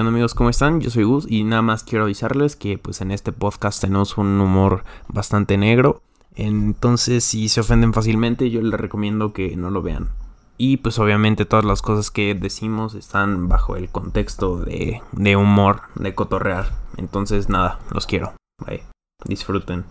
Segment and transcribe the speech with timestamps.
[0.00, 0.32] ¿qué onda amigos?
[0.32, 0.80] ¿Cómo están?
[0.80, 4.40] Yo soy Gus y nada más quiero avisarles que pues en este podcast tenemos un
[4.40, 6.00] humor bastante negro.
[6.34, 10.08] Entonces si se ofenden fácilmente yo les recomiendo que no lo vean.
[10.56, 15.82] Y pues obviamente todas las cosas que decimos están bajo el contexto de, de humor,
[15.96, 16.72] de cotorrear.
[16.96, 18.32] Entonces nada, los quiero.
[18.64, 18.84] Bye.
[19.26, 19.84] Disfruten.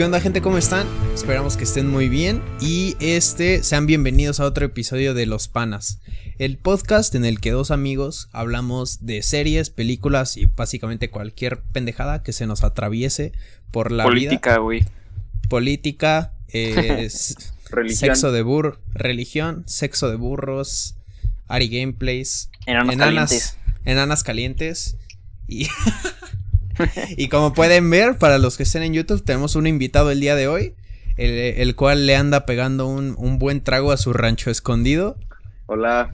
[0.00, 0.40] ¿Qué onda gente?
[0.40, 0.86] ¿Cómo están?
[1.12, 6.00] Esperamos que estén muy bien y este sean bienvenidos a otro episodio de Los Panas,
[6.38, 12.22] el podcast en el que dos amigos hablamos de series, películas y básicamente cualquier pendejada
[12.22, 13.32] que se nos atraviese
[13.72, 14.86] por la Política, güey.
[15.50, 17.10] Política, eh,
[17.70, 17.98] Religión.
[17.98, 20.96] sexo de burro, religión, sexo de burros,
[21.46, 23.58] Ari Gameplays, Enanos calientes.
[23.84, 24.96] enanas calientes
[25.46, 25.68] y
[27.16, 30.34] y como pueden ver, para los que estén en YouTube, tenemos un invitado el día
[30.36, 30.74] de hoy,
[31.16, 35.16] el, el cual le anda pegando un, un, buen trago a su rancho escondido.
[35.66, 36.12] Hola.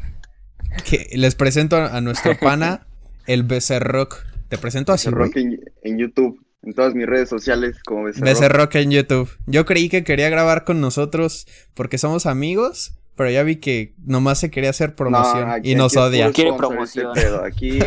[0.85, 2.87] Que les presento a, a nuestro pana,
[3.27, 4.25] el Becerrock.
[4.49, 8.29] Te presento así, Becerrock en, en, YouTube, en todas mis redes sociales como Becerrock.
[8.29, 9.31] Becerrock en YouTube.
[9.47, 14.39] Yo creí que quería grabar con nosotros porque somos amigos, pero ya vi que nomás
[14.39, 16.33] se quería hacer promoción no, aquí, y nos aquí odia.
[16.33, 17.17] Quiere promoción.
[17.17, 17.79] Este aquí,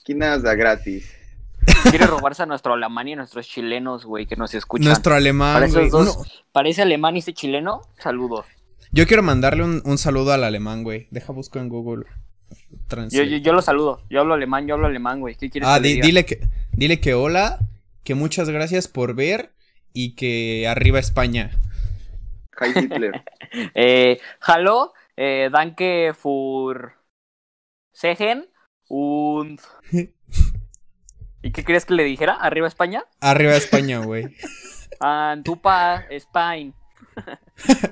[0.00, 1.13] aquí nada da gratis.
[1.90, 4.86] Quiere robarse a nuestro alemán y a nuestros chilenos, güey, que nos escuchan.
[4.86, 5.86] Nuestro alemán, Para güey.
[5.86, 7.82] esos dos, Uno- ¿Parece alemán y este chileno?
[7.98, 8.46] Saludos.
[8.92, 11.08] Yo quiero mandarle un, un saludo al alemán, güey.
[11.10, 12.04] Deja busco en Google.
[13.10, 14.02] Yo, yo, yo lo saludo.
[14.08, 15.34] Yo hablo alemán, yo hablo alemán, güey.
[15.34, 16.06] ¿Qué quieres Ah, que le di- diga?
[16.06, 16.40] dile que
[16.72, 17.58] dile que hola,
[18.04, 19.52] que muchas gracias por ver
[19.92, 21.50] y que arriba España.
[22.60, 23.24] Hi Hitler.
[23.74, 26.92] Eh, hallo, eh, danke für
[27.92, 28.46] sehen
[28.88, 29.60] und...
[31.44, 32.32] ¿Y qué crees que le dijera?
[32.32, 33.04] ¿Arriba España?
[33.20, 34.34] Arriba España, güey.
[35.00, 36.72] Antupa Spain.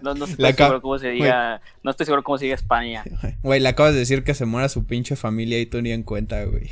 [0.03, 1.61] No, no estoy seguro cómo se diga.
[1.85, 3.05] No estoy seguro cómo se diga España.
[3.45, 6.03] Güey, le acabas de decir que se muera su pinche familia y tú ni en
[6.03, 6.69] cuenta, güey.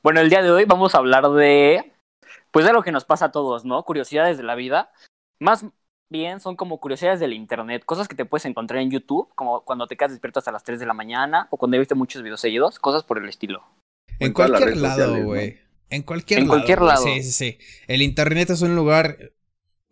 [0.00, 1.92] Bueno, el día de hoy vamos a hablar de.
[2.52, 3.82] Pues de lo que nos pasa a todos, ¿no?
[3.82, 4.92] Curiosidades de la vida.
[5.40, 5.66] Más
[6.08, 9.88] bien son como curiosidades del internet, cosas que te puedes encontrar en YouTube, como cuando
[9.88, 12.78] te quedas despierto hasta las 3 de la mañana o cuando viste muchos videos seguidos,
[12.78, 13.64] cosas por el estilo.
[14.20, 15.58] En En las cualquier lado, güey.
[15.90, 16.56] En cualquier En lado.
[16.58, 16.88] cualquier güey.
[16.88, 17.04] lado.
[17.04, 17.58] Sí, sí, sí.
[17.88, 19.16] El internet es un lugar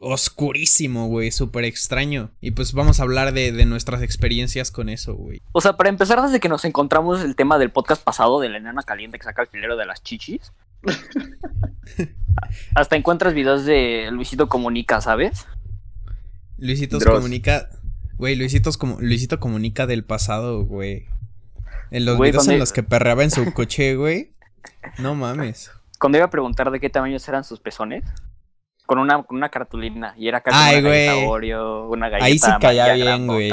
[0.00, 2.30] oscurísimo, güey, súper extraño.
[2.40, 5.42] Y pues vamos a hablar de, de nuestras experiencias con eso, güey.
[5.52, 8.58] O sea, para empezar, desde que nos encontramos el tema del podcast pasado de la
[8.58, 10.52] enana caliente que saca el filero de las chichis,
[12.74, 15.46] hasta encuentras videos de Luisito Comunica, ¿sabes?
[16.58, 17.16] Luisito Dross.
[17.16, 17.68] comunica.
[18.16, 21.06] Güey, Luisito, como, Luisito comunica del pasado, güey.
[21.90, 24.32] En los Güey, videos en los que perreaba en su coche, güey.
[24.98, 25.70] No mames.
[25.98, 28.04] Cuando iba a preguntar de qué tamaños eran sus pezones,
[28.86, 31.28] con una, con una cartulina, y era casi Ay, una galleta.
[31.28, 33.52] Oreo, una galleta Ahí sí caía bien, güey.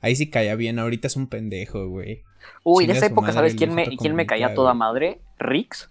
[0.00, 0.78] Ahí sí caía bien.
[0.78, 2.22] Ahorita es un pendejo, güey.
[2.62, 5.20] Uy, de esa época, madre, ¿sabes quién me, quién me caía toda madre?
[5.38, 5.90] Rix.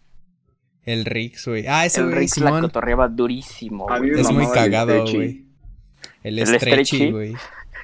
[0.83, 1.65] El Rix, güey.
[1.67, 3.87] Ah, ese El Rix la cotorreaba durísimo.
[3.95, 5.45] Es muy cagado, güey.
[6.23, 7.11] El, El Stretchy.
[7.11, 7.35] güey.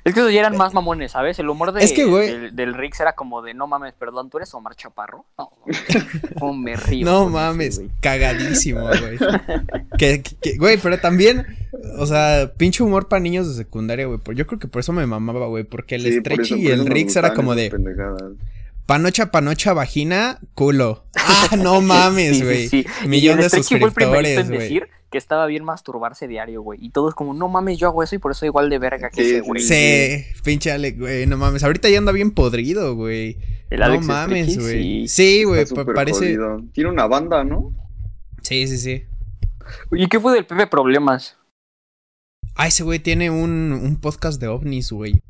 [0.09, 1.39] Es que esos ya eran más mamones, ¿sabes?
[1.39, 4.29] El humor de, Es que, güey- del, del Rix era como de, no mames, perdón,
[4.29, 5.25] ¿tú eres Omar Chaparro?
[5.37, 5.49] No,
[6.39, 7.05] ¿cómo me río?
[7.05, 7.89] No mames, güey.
[8.01, 9.17] cagadísimo, güey.
[9.97, 11.45] que, que- que- güey, pero también,
[11.97, 14.19] o sea, pinche humor para niños de secundaria, güey.
[14.19, 16.67] por- Yo creo que por eso me mamaba, güey, porque el Sí, por stretchy y
[16.67, 18.23] el Rix era como de pendejadas.
[18.89, 21.05] Panocha, panocha, vagina, culo.
[21.15, 22.67] Ah, no mames, Sí, sí, güey.
[22.69, 22.85] sí.
[23.07, 24.59] Millón Y el de primerito suscriptores, en güey.
[24.59, 26.79] decir que estaba bien masturbarse diario, güey.
[26.83, 29.23] Y todos como, no mames, yo hago eso y por eso igual de verga que
[29.23, 29.61] Sí, ese, sí, güey.
[29.61, 31.63] Sí, pinche Alex, güey, no mames.
[31.63, 33.37] Ahorita ya anda bien podrido, güey.
[33.69, 35.07] El No Alex mames, Stretchy, güey.
[35.07, 35.07] sí.
[35.07, 36.19] Sí, güey, parece.
[36.19, 36.61] jodido.
[36.73, 37.73] Tiene una banda, ¿no?
[38.41, 39.03] Sí, sí, sí.
[39.91, 41.37] Oye, ¿qué fue del Pepe Problemas?
[42.55, 45.21] Ah, ese güey tiene un, un podcast de ovnis, güey.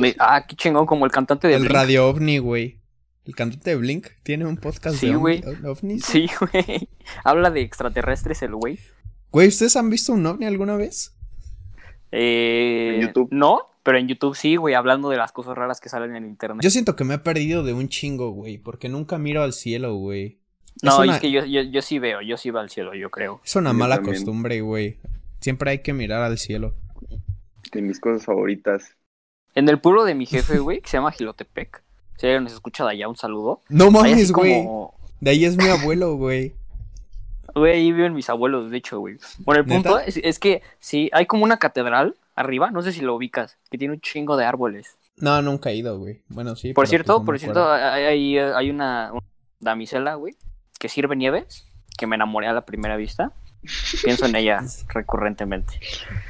[0.00, 1.72] Me- ah, qué chingón, como el cantante de El Blink.
[1.74, 2.80] Radio OVNI, güey.
[3.24, 5.40] El cantante de Blink tiene un podcast Sí, de güey.
[5.42, 6.04] ovni- ovnis.
[6.04, 6.88] Sí, güey.
[7.24, 8.78] Habla de extraterrestres el güey.
[9.30, 11.14] Güey, ¿ustedes han visto un ovni alguna vez?
[12.12, 13.28] Eh, En YouTube.
[13.32, 16.62] No, pero en YouTube sí, güey, hablando de las cosas raras que salen en internet.
[16.62, 19.94] Yo siento que me he perdido de un chingo, güey, porque nunca miro al cielo,
[19.96, 20.38] güey.
[20.82, 22.70] no, es y una, es que yo, yo, yo sí veo, yo sí veo al
[22.70, 23.40] cielo, yo creo.
[23.44, 24.16] es una Yo mala también.
[24.16, 24.98] costumbre, güey.
[25.40, 26.74] Siempre hay que mirar al cielo.
[27.72, 28.94] De mis cosas favoritas.
[29.54, 31.82] En el pueblo de mi jefe, güey, que se llama Gilotepec.
[32.16, 33.60] Si alguien nos escucha de allá, un saludo.
[33.68, 34.64] No mames, güey.
[34.64, 34.94] como...
[35.20, 36.54] De ahí es mi abuelo, güey.
[37.54, 39.16] Güey, ahí viven mis abuelos, de hecho, güey.
[39.38, 43.00] Bueno, el punto es, es que sí, hay como una catedral arriba, no sé si
[43.00, 44.98] lo ubicas, que tiene un chingo de árboles.
[45.16, 46.22] No, nunca he ido, güey.
[46.28, 46.72] Bueno, sí.
[46.72, 49.22] Por cierto, pues no por cierto, hay, hay una, una
[49.60, 50.34] damisela, güey,
[50.80, 51.64] que sirve nieves,
[51.96, 53.32] que me enamoré a la primera vista.
[54.02, 55.80] Pienso en ella recurrentemente.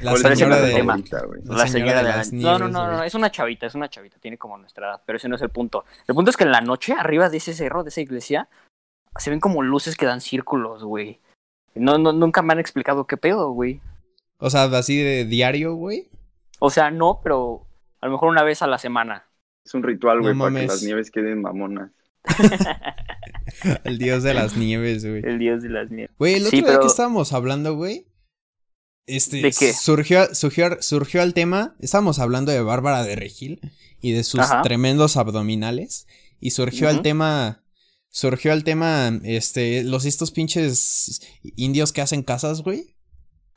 [0.01, 0.73] La ¿Cuál es Parece tu señora de...
[0.73, 0.97] tema.
[1.45, 2.39] La La, señora de las la...
[2.39, 5.01] No, no, nieves, no, no, es una chavita, es una chavita, tiene como nuestra edad,
[5.05, 5.85] pero ese no es el punto.
[6.07, 8.47] El punto es que en la noche, arriba de ese cerro, de esa iglesia,
[9.17, 11.19] se ven como luces que dan círculos, güey.
[11.73, 13.81] No, no, nunca me han explicado qué pedo, güey.
[14.37, 16.09] O sea, así de diario, güey.
[16.59, 17.65] O sea, no, pero
[18.01, 19.25] a lo mejor una vez a la semana.
[19.65, 21.91] Es un ritual, güey, No para que las nieves queden mamonas.
[23.83, 25.21] El dios de las nieves, güey.
[25.23, 26.11] El dios de las nieves.
[26.17, 28.07] Güey, el otro Sí, día pero- que estábamos hablando, güey.
[29.07, 29.71] Este, ¿De qué?
[29.73, 31.75] Surgió, surgió, surgió el tema.
[31.79, 33.59] Estábamos hablando de Bárbara de Regil
[34.01, 34.61] y de sus Ajá.
[34.63, 36.07] tremendos abdominales.
[36.39, 37.03] Y surgió el Ujú.
[37.03, 37.63] tema.
[38.09, 39.11] Surgió el tema.
[39.23, 39.83] Este.
[39.83, 41.21] Los estos pinches
[41.55, 42.95] indios que hacen casas, güey.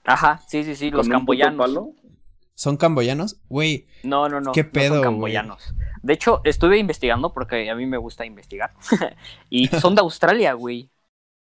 [0.05, 1.89] Ajá, sí, sí, sí, los ¿Con un puto camboyanos.
[2.55, 3.41] ¿Son camboyanos?
[3.49, 3.87] Güey.
[4.03, 4.53] No, no, no.
[4.53, 5.05] ¿Qué no pedo, son güey?
[5.05, 5.63] camboyanos.
[6.03, 8.73] De hecho, estuve investigando porque a mí me gusta investigar.
[9.51, 10.91] y son de Australia, güey.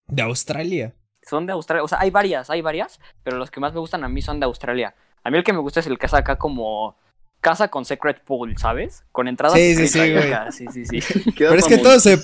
[0.07, 0.95] De Australia.
[1.21, 1.83] Son de Australia.
[1.83, 4.39] O sea, hay varias, hay varias, pero los que más me gustan a mí son
[4.39, 4.95] de Australia.
[5.23, 6.97] A mí el que me gusta es el que hace acá como
[7.41, 9.03] casa con secret pool, ¿sabes?
[9.11, 10.33] Con entradas Sí, sí, sí, güey.
[10.51, 11.31] Sí, sí, sí.
[11.37, 12.17] Pero es que todos se-.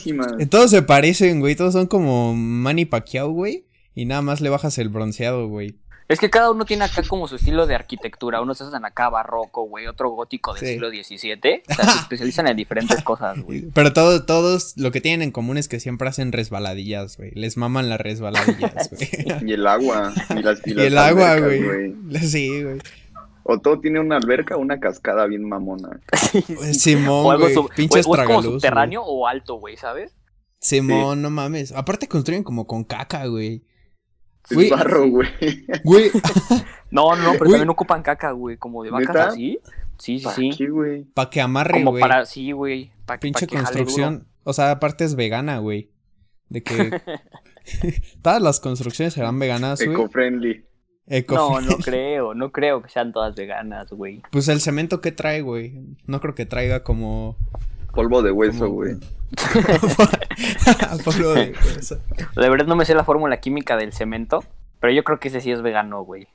[0.48, 1.56] Todos se parecen, güey.
[1.56, 3.66] Todos son como Manny Pacquiao, güey.
[3.94, 5.80] Y nada más le bajas el bronceado, güey.
[6.08, 8.40] Es que cada uno tiene acá como su estilo de arquitectura.
[8.40, 9.88] Unos hacen acá barroco, güey.
[9.88, 10.68] Otro gótico del Sí.
[10.74, 11.64] siglo XVII.
[11.68, 13.62] O sea, se especializan en diferentes cosas, güey.
[13.74, 17.32] Pero todo- todos lo que tienen en común es que siempre hacen resbaladillas, güey.
[17.34, 19.50] Les maman las resbaladillas, güey.
[19.50, 20.14] Y el agua.
[20.30, 21.96] Y, las, y y las el agua, güey.
[22.22, 22.78] Sí, güey.
[23.48, 26.00] O todo tiene una alberca o una cascada bien mamona.
[26.74, 27.54] Simón, O algo güey.
[27.56, 30.16] sub- Pinches o- o es como subterráneo o alto, güey, ¿sabes?
[30.60, 31.72] Simón, no mames.
[31.72, 33.64] Aparte construyen como con caca, güey.
[34.50, 34.70] Es Güey.
[34.70, 35.28] barro, güey.
[35.84, 36.12] Güey,
[36.92, 37.52] No, no, no, pero Güey.
[37.52, 39.28] también ocupan caca, güey, como de vacas ¿Neta?
[39.30, 39.60] así.
[39.98, 40.50] Sí, sí, ¿Para sí.
[40.58, 41.04] qué, güey?
[41.06, 42.02] pa' que amarre, Como güey.
[42.02, 42.92] para, sí, güey.
[43.06, 44.28] Pa, Pinche pa que jale construcción.
[44.44, 45.90] O sea, aparte es vegana, güey.
[46.50, 47.02] De que
[48.22, 49.94] todas las construcciones serán veganas, güey.
[49.96, 50.66] Eco-friendly.
[51.08, 51.36] Eco-.
[51.36, 54.22] No, no creo, no creo que sean todas veganas, güey.
[54.32, 55.80] Pues el cemento que trae, güey.
[56.06, 57.38] No creo que traiga como.
[57.96, 58.96] Polvo de hueso, güey.
[61.04, 61.98] Polvo de hueso.
[62.36, 64.44] De verdad no me sé la fórmula química del cemento,
[64.80, 66.28] pero yo creo que ese sí es vegano, güey.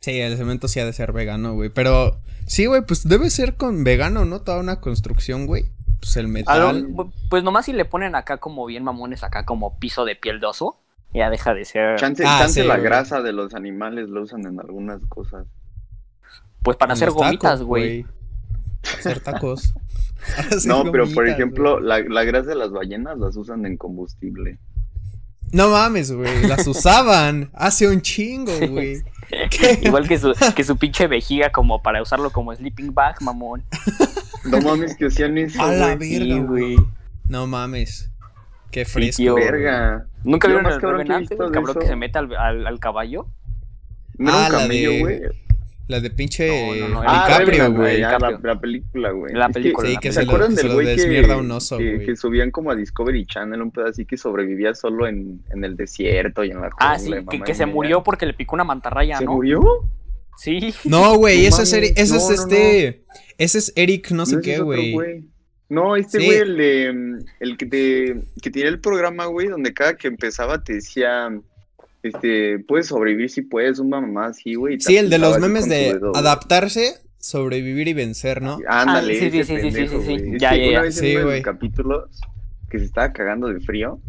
[0.00, 1.70] Sí, el cemento sí ha de ser vegano, güey.
[1.70, 4.42] Pero sí, güey, pues debe ser con vegano, ¿no?
[4.42, 5.64] Toda una construcción, güey.
[6.00, 6.82] Pues el metal.
[6.94, 10.40] lo- pues nomás si le ponen acá como bien mamones, acá como piso de piel
[10.40, 10.76] de oso,
[11.14, 11.98] ya deja de ser.
[11.98, 12.84] Chance, Ah, chance sí, la güey.
[12.84, 15.46] grasa de los animales lo usan en algunas cosas.
[16.62, 18.04] Pues para en hacer gomitas, tacos, güey.
[18.98, 19.72] Hacer tacos.
[20.66, 24.58] No, pero por ejemplo, la, la grasa de las ballenas las usan en combustible.
[25.52, 26.46] No mames, güey.
[26.48, 29.02] Las usaban hace un chingo, güey.
[29.82, 33.62] Igual que su, que su pinche vejiga como para usarlo como sleeping bag, mamón.
[34.44, 36.18] No mames que hacían eso, A la güey.
[36.20, 36.76] verga, güey.
[37.28, 38.12] No mames.
[38.70, 39.34] Qué fresco.
[39.34, 40.06] Verga.
[40.22, 42.78] ¿Nunca vieron más el cabrón que visto El cabrón que se mete al, al, al
[42.78, 43.26] caballo.
[44.18, 45.20] No Ah, un de- güey.
[45.88, 46.48] La de pinche
[46.80, 48.00] No, no, no, Ah, DiCaprio, güey.
[48.00, 49.32] la, película, güey.
[49.34, 51.50] La Es que- película, Sí, la que ¿Se se lo, del güey que, desmierda un
[51.52, 52.06] oso, que, güey.
[52.06, 56.42] que subían como a Discovery Channel un pedacito que sobrevivía solo en, en el desierto
[56.44, 59.24] y en la Ah, jungla, sí, que, se murió porque le picó una mantarraya, ¿Se
[59.24, 59.34] ¿no?
[59.34, 59.62] murió?
[60.38, 60.74] Sí.
[60.84, 63.04] No, güey, ese es, ese no, es no, este.
[63.38, 64.94] Ese es Eric, no sé qué, güey.
[65.68, 66.26] No, este Sí.
[66.26, 70.08] güey, el de, mm, el que te, que tenía el programa, güey, donde cada que
[70.08, 71.28] empezaba te decía,
[72.02, 74.80] este, puedes sobrevivir si puedes, una mamá así, güey.
[74.80, 78.58] Sí, el de los memes de dedo, adaptarse, sobrevivir y vencer, ¿no?
[78.68, 80.16] Ándale, Ah, sí, sí, sí, sí, sí, pendejo, sí, sí.
[80.18, 80.34] güey.
[80.36, 80.90] Es Ya, ya, ya.
[80.92, 81.42] Sí, uno de güey.
[81.42, 82.20] capítulos
[82.70, 84.00] que se estaba cagando de frío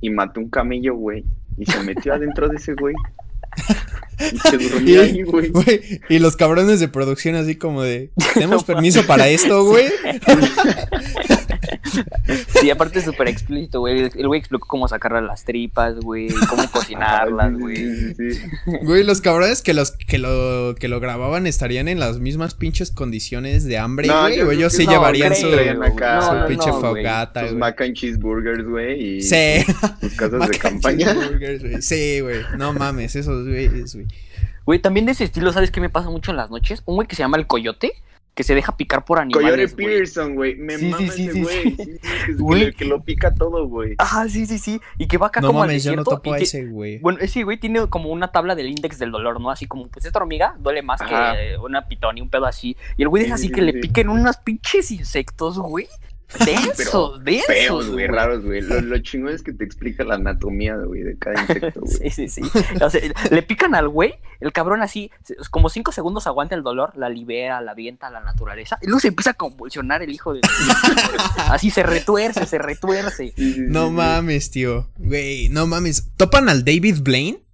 [0.00, 1.24] y mató un camello, güey,
[1.56, 2.94] y se metió adentro de ese güey.
[4.18, 5.48] Y se durmió ahí, güey.
[5.50, 9.86] Güey, y los cabrones de producción así como de, ¿tenemos permiso para esto, güey?
[12.60, 14.10] Sí, aparte es súper explícito, güey.
[14.16, 16.28] El güey explicó cómo sacarle las tripas, güey.
[16.48, 17.76] Cómo cocinarlas, güey.
[17.76, 18.40] sí, sí, sí.
[18.82, 22.90] Güey, los cabrones que los que lo que lo grababan estarían en las mismas pinches
[22.90, 26.66] condiciones de hambre, No, güey, yo ellos no, llevarían creo, su, acá su No, pinche
[26.68, 27.02] no, güey.
[27.04, 29.64] fogata, Sus mac and cheeseburgers, güey, y Sí.
[30.00, 31.14] sus casas Mac de campaña.
[31.80, 32.40] Sí, güey.
[32.56, 34.03] No mames, esos güeyes, güey.
[34.66, 36.82] Güey, también de ese estilo, ¿sabes qué me pasa mucho en las noches?
[36.86, 37.92] Un güey que se llama el coyote,
[38.34, 39.86] que se deja picar por Coyote animales, güey.
[39.86, 40.56] Pearson, güey.
[40.56, 41.76] Me Sí, mama sí, sí, ese sí, güey.
[41.76, 42.32] sí.
[42.38, 42.72] Güey.
[42.72, 43.94] que, lo pica todo, güey.
[43.98, 44.80] Ah, sí, sí, sí.
[44.98, 46.10] Y que va acá No como al mames, yo no desierto.
[46.16, 46.98] topo a y que- ese, güey.
[46.98, 49.50] Bueno, ese güey tiene como una tabla del índice del dolor, ¿no?
[49.50, 51.34] Así como, pues esta hormiga duele más Ajá.
[51.36, 52.76] que una pitón y un pedo así.
[52.96, 53.78] Y el güey deja Sí, así sí, que sí, le sí.
[53.80, 55.86] piquen unos pinches insectos, güey.
[56.44, 57.46] Densos, densos.
[57.46, 58.06] Feos, güey, güey.
[58.06, 58.60] raros, güey.
[58.60, 62.10] Lo, lo chingón es que te explica la anatomía, güey, de cada insecto, güey.
[62.10, 62.42] Sí, sí, sí.
[62.80, 63.00] O sea,
[63.30, 65.10] le pican al güey, el cabrón así,
[65.50, 69.00] como cinco segundos aguanta el dolor, la libera, la avienta a la naturaleza, y luego
[69.00, 70.40] se empieza a convulsionar el hijo de...
[71.50, 73.32] así se retuerce, se retuerce.
[73.36, 74.88] No mames, tío.
[74.98, 76.10] Güey, no mames.
[76.16, 77.44] ¿Topan al David Blaine?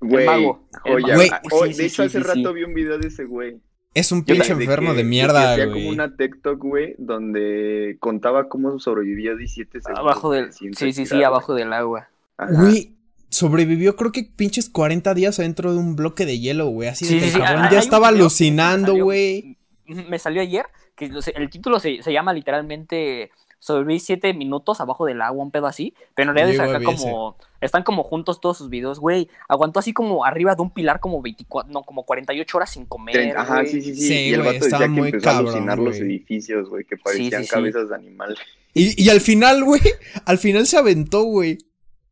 [0.00, 1.16] Güey, mago, el joya.
[1.16, 1.30] mago.
[1.42, 2.54] Sí, oh, sí, de hecho, sí, hace sí, rato sí.
[2.54, 3.60] vi un video de ese güey.
[3.94, 5.70] Es un pinche De que- enfermo de mierda, güey.
[5.72, 9.98] como una TikTok, güey, donde contaba cómo sobrevivió 17 segundos.
[10.00, 10.52] Abajo del.
[10.52, 12.08] Sí, sí, sí, abajo del agua.
[12.38, 12.94] Güey,
[13.28, 16.88] sobrevivió creo que pinches 40 días adentro de un bloque de hielo, güey.
[16.88, 19.56] Así de Sí, que sí, el sí, cabrón hay- ya estaba alucinando, güey.
[19.86, 20.64] Me salió ayer
[20.96, 23.30] que el título se, se llama literalmente
[23.64, 25.94] Sobreviví 7 minutos abajo del agua, un pedo así.
[26.16, 27.36] Pero en realidad acá como.
[27.60, 29.28] Están como juntos todos sus videos, güey.
[29.48, 33.14] Aguantó así como arriba de un pilar como 24, no, como 48 horas sin comer.
[33.14, 33.68] Tren- Ajá, güey.
[33.68, 34.08] sí, sí, sí.
[34.08, 36.68] Sí, y el güey, vato estaba decía que muy empezó a cabrón, alucinar los edificios,
[36.68, 37.54] güey, que parecían sí, sí.
[37.54, 38.36] cabezas de animal.
[38.74, 39.80] Y, y al final, güey,
[40.24, 41.58] al final se aventó, güey.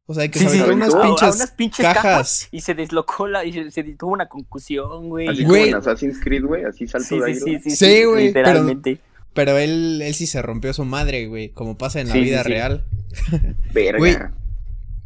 [0.07, 2.03] O sea, que Sí, se sí, aventó a- unas a pinches, unas pinches cajas.
[2.03, 2.49] cajas.
[2.53, 3.45] Y se deslocó la.
[3.45, 5.27] Y se, se tuvo una concusión, güey.
[5.27, 5.63] Así Güey.
[5.63, 7.61] como en Assassin's Creed, güey, así salto Sí, de sí, aire.
[7.63, 8.99] sí, sí, Sí, güey, Literalmente.
[8.99, 9.10] Pero
[9.49, 11.49] él, él sí se rompió su madre, güey.
[11.51, 12.49] Como pasa en la Sí, sí, vida sí.
[12.51, 12.85] real.
[13.73, 13.99] Verga.
[13.99, 14.17] Güey.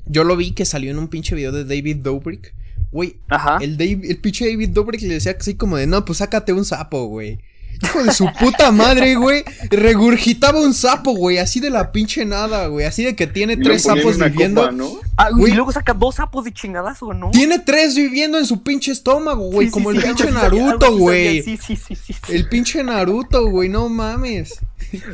[0.07, 2.55] Yo lo vi que salió en un pinche video de David Dobrik.
[2.93, 3.59] Güey, Ajá.
[3.61, 6.65] el, Dave- el pinche David Dobrik le decía así como de, no, pues sácate un
[6.65, 7.39] sapo, güey.
[7.83, 9.45] Hijo de su puta madre, güey.
[9.71, 11.39] Regurgitaba un sapo, güey.
[11.39, 12.87] Así de la pinche nada, güey.
[12.87, 14.63] Así de que tiene tres sapos viviendo.
[14.63, 14.91] copa, ¿no?
[15.17, 15.53] Ah, güey.
[15.53, 17.31] y luego saca dos sapos de chingadazo, ¿no?
[17.31, 19.67] Tiene tres viviendo en su pinche estómago, güey.
[19.69, 21.43] Sí, como sí, el pinche Naruto, güey.
[21.43, 22.13] sabía, Sí, sí, sí, sí.
[22.13, 22.33] sí.
[22.33, 23.69] El pinche Naruto, güey.
[23.69, 24.61] No mames.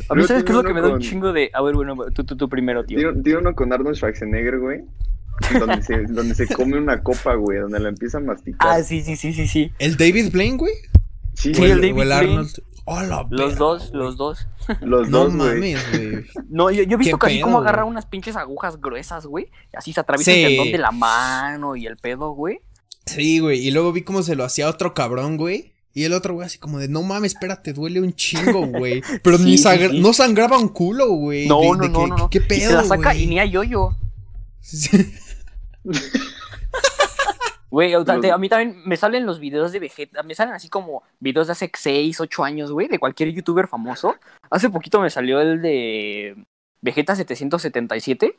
[0.09, 1.51] A mí, ¿sabes qué es lo que me da un chingo de.
[1.55, 2.99] A ver, bueno, tú, tú, tú primero, tío.
[3.23, 4.81] Tiene uno con Arnold Schwarzenegger, güey.
[5.59, 8.59] Donde se, donde se come una copa, güey, donde la empieza a masticar.
[8.61, 9.73] Ah, sí, sí, sí, sí, sí.
[9.79, 10.75] ¿El David Blaine, güey?
[11.41, 12.33] Sí, Sí, O güey, el el, David o el Blaine.
[12.33, 12.63] Arnold.
[12.87, 14.47] Oh, la Los dos, los dos.
[14.81, 15.55] los No dos, güey.
[15.55, 16.25] mames, güey.
[16.49, 17.91] No, yo, yo he visto ¿Qué casi pedo, cómo agarra güey?
[17.93, 19.47] unas pinches agujas gruesas, güey.
[19.73, 20.41] y Así se atraviesa Sí.
[20.43, 22.61] el tendón de la mano y el pedo, güey.
[23.07, 23.61] Sí, güey.
[23.67, 25.73] Y luego vi cómo se lo hacía otro cabrón, güey.
[25.93, 29.03] Y el otro güey así como de, no mames, espérate, duele un chingo, güey.
[29.23, 31.47] Pero Sí, ni sangra- no sangraba un culo, güey.
[31.49, 32.31] No, De- no, de no, que- no, no.
[32.31, 33.95] ¿Qué Y pedo, se la saca y ni a yo-yo.
[37.71, 40.35] Güey, o sea, Los- te- a mí también me salen los videos de Vegeta, me
[40.35, 44.17] salen así como videos de hace 6, 8 años, güey, de cualquier youtuber famoso.
[44.51, 46.37] Hace poquito me salió el de
[46.83, 48.37] Vegeta 777,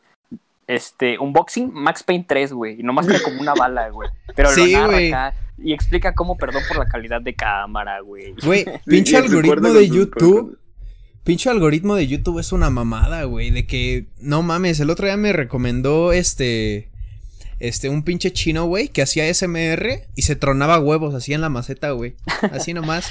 [0.67, 4.09] este, unboxing Max Payne 3, güey, y nomás trae como una bala, güey.
[4.35, 5.07] Pero Sí, lo narra güey.
[5.13, 8.33] acá y explica cómo perdón por la calidad de cámara, güey.
[8.43, 10.57] Güey, pinche algoritmo de YouTube.
[11.23, 13.51] Pinche algoritmo de YouTube es una mamada, güey.
[13.51, 16.89] De que, no mames, el otro día me recomendó este.
[17.62, 21.50] Este, un pinche chino, güey, que hacía SMR y se tronaba huevos así en la
[21.50, 22.15] maceta, güey.
[22.51, 23.08] Así nomás.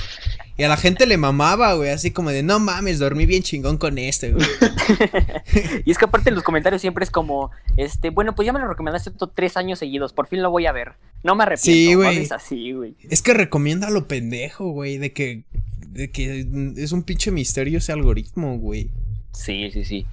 [0.56, 3.78] Y a la gente le mamaba, güey, así como de, no mames, dormí bien chingón
[3.78, 4.44] con este, güey.
[5.86, 8.58] Y es que aparte en los comentarios siempre es como, este, bueno, pues ya me
[8.58, 10.94] lo recomendaste tú tres años seguidos, por fin lo voy a ver.
[11.22, 11.64] No me arrepiento.
[11.66, 12.08] Sí, güey.
[12.08, 12.96] hables así, güey.
[13.08, 15.44] Es que recomienda lo pendejo, güey, de que.
[15.78, 18.90] De que es un pinche misterio ese algoritmo, güey.
[19.32, 20.06] Sí, sí, sí.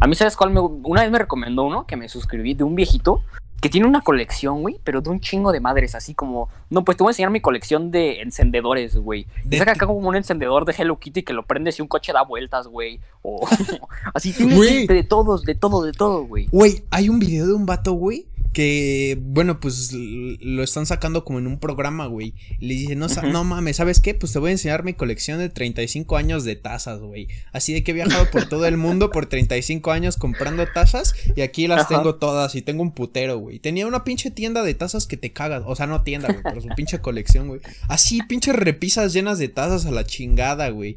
[0.00, 0.50] A mí, ¿sabes cuál?
[0.50, 3.22] Me, una vez me recomendó uno que me suscribí de un viejito
[3.60, 6.96] que tiene una colección, güey, pero de un chingo de madres, así como, no, pues
[6.96, 9.26] te voy a enseñar mi colección de encendedores, güey.
[9.44, 11.88] De Y saca acá como un encendedor de Hello Kitty que lo prendes y un
[11.88, 13.00] coche da vueltas, güey.
[13.22, 13.46] O
[14.14, 16.48] así tiene de todos, de todo, de todo, güey.
[16.52, 21.38] Güey, hay un video de un vato, güey, que, bueno, pues lo están sacando como
[21.38, 22.32] en un programa, güey.
[22.58, 24.14] Y le dice, no, mames, ¿sabes qué?
[24.14, 27.28] Pues te voy a enseñar mi colección de 35 años de tazas, güey.
[27.52, 31.42] Así de que he viajado por todo el mundo por 35 años comprando tazas y
[31.42, 31.96] aquí las Ajá.
[31.96, 33.58] tengo todas y tengo un putero, güey.
[33.58, 35.62] Tenía una pinche tienda de tazas que te cagas.
[35.66, 37.60] O sea, no tienda, güey, pero su pinche colección, güey.
[37.88, 40.96] Así, pinches repisas llenas de tazas a la chingada, güey.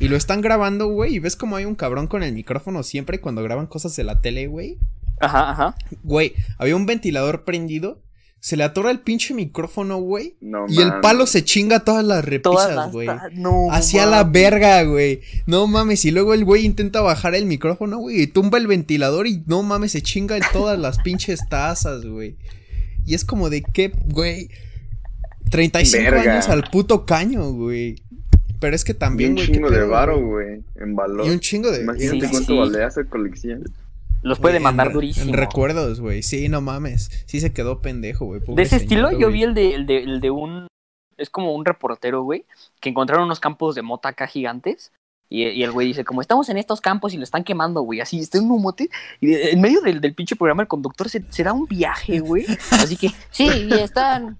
[0.00, 3.22] Y lo están grabando, güey, y ves como hay un cabrón con el micrófono siempre
[3.22, 4.76] cuando graban cosas de la tele, güey.
[5.20, 5.74] Ajá, ajá.
[6.02, 8.00] Güey, había un ventilador prendido.
[8.42, 10.34] Se le atora el pinche micrófono, güey.
[10.40, 13.06] No, Y el palo se chinga todas las Todas repisas, las güey.
[13.34, 13.70] No.
[13.70, 15.20] Hacia la verga, güey.
[15.46, 16.06] No mames.
[16.06, 18.22] Y luego el güey intenta bajar el micrófono, güey.
[18.22, 22.36] Y tumba el ventilador y no mames, se chinga en todas las pinches tazas, güey.
[23.04, 24.48] Y es como de qué, güey.
[25.50, 26.32] 35 Verga.
[26.32, 27.96] años al puto caño, güey.
[28.60, 29.46] Pero es que Y también, un güey.
[29.48, 31.26] qué chingo de varo, güey, en valor.
[31.26, 31.82] Y un chingo de.
[31.82, 32.58] Imagínate Sí, cuánto sí.
[32.58, 33.64] valía esa colección.
[34.22, 35.26] Los puede Güey, demandar en- durísimo.
[35.26, 36.22] En recuerdos, güey.
[36.22, 37.10] Sí, no mames.
[37.26, 38.40] Sí se quedó pendejo, güey.
[38.46, 40.66] De ese estilo, yo vi el de, el de, el de un.
[41.16, 42.44] Es como un reportero, güey,
[42.80, 44.92] que encontraron unos campos de mota acá gigantes.
[45.32, 48.00] Y, y el güey dice, como estamos en estos campos y lo están quemando, güey,
[48.00, 48.90] así está en un mote.
[49.20, 52.18] Y de- en medio del, del pinche programa, el conductor se, se da un viaje,
[52.20, 52.44] güey.
[52.72, 54.38] Así que, sí, y están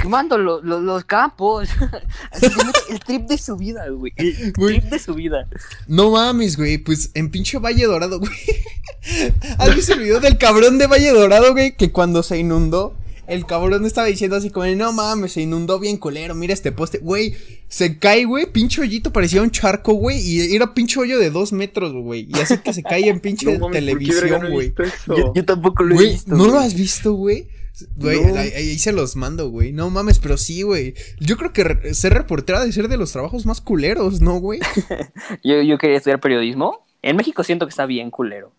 [0.00, 1.68] quemando lo- lo- los campos.
[2.32, 2.46] Se
[2.92, 4.12] el trip de su vida, güey.
[4.16, 4.78] El Güey.
[4.80, 5.48] trip de su vida.
[5.86, 6.78] No mames, güey.
[6.78, 8.30] Pues en pinche Valle Dorado, güey.
[9.58, 11.76] ¿Has visto el video del cabrón de Valle Dorado, güey?
[11.76, 15.96] Que cuando se inundó, el cabrón estaba diciendo así como, no mames, se inundó bien
[15.98, 16.98] culero, mira este poste.
[16.98, 17.34] Güey,
[17.68, 20.18] se cae, güey, pinche hoyito, parecía un charco, güey.
[20.20, 22.28] Y era pinche hoyo de dos metros, güey.
[22.30, 24.74] Y así que se cae en pinche No mames, ¿por qué verga televisión, güey.
[25.06, 26.34] Yo, yo tampoco lo he visto.
[26.34, 27.48] ¿no lo has visto, güey?
[27.96, 28.36] Güey, No.
[28.38, 29.72] ahí, ahí se los mando, güey.
[29.72, 30.94] No mames, pero sí, güey.
[31.18, 34.60] Yo creo que re- ser reportera debe ser de los trabajos más culeros, ¿no, güey?
[35.44, 36.86] Yo, yo quería estudiar periodismo.
[37.02, 38.52] En México siento que está bien culero.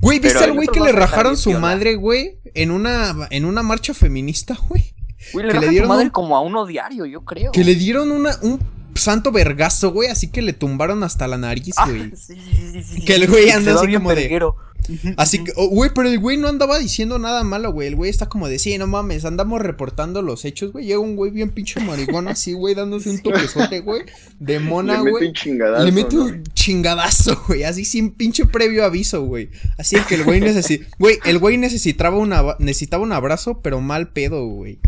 [0.00, 2.38] Güey, ¿viste al güey que le rajaron su madre, güey?
[2.54, 4.94] En una, en una marcha feminista, güey.
[5.32, 7.50] Güey, le Que le rajan dieron su madre un- como a uno diario, yo creo.
[7.52, 8.60] Que le dieron una, un
[8.98, 12.10] santo vergazo, güey, así que le tumbaron hasta la nariz, Ah, güey.
[12.16, 14.40] sí, sí, sí, sí, Que el güey anda da así como de-.
[15.18, 17.88] Así que, oh, güey, pero el güey no andaba diciendo nada malo, güey.
[17.88, 20.86] El güey está como de, sí, no mames, andamos reportando los hechos, güey.
[20.86, 24.02] Llega un güey bien pinche maricón así, güey, dándose un toquezote, güey.
[24.38, 25.26] De mona, Le mete güey.
[25.28, 25.84] un chingadazo.
[25.84, 26.22] Le mete ¿no?
[26.24, 29.50] un chingadazo, güey, así sin pinche previo aviso, güey.
[29.76, 34.12] Así que el güey necesitaba, güey, el güey necesitaba, una, necesitaba un abrazo, pero mal
[34.12, 34.78] pedo, güey.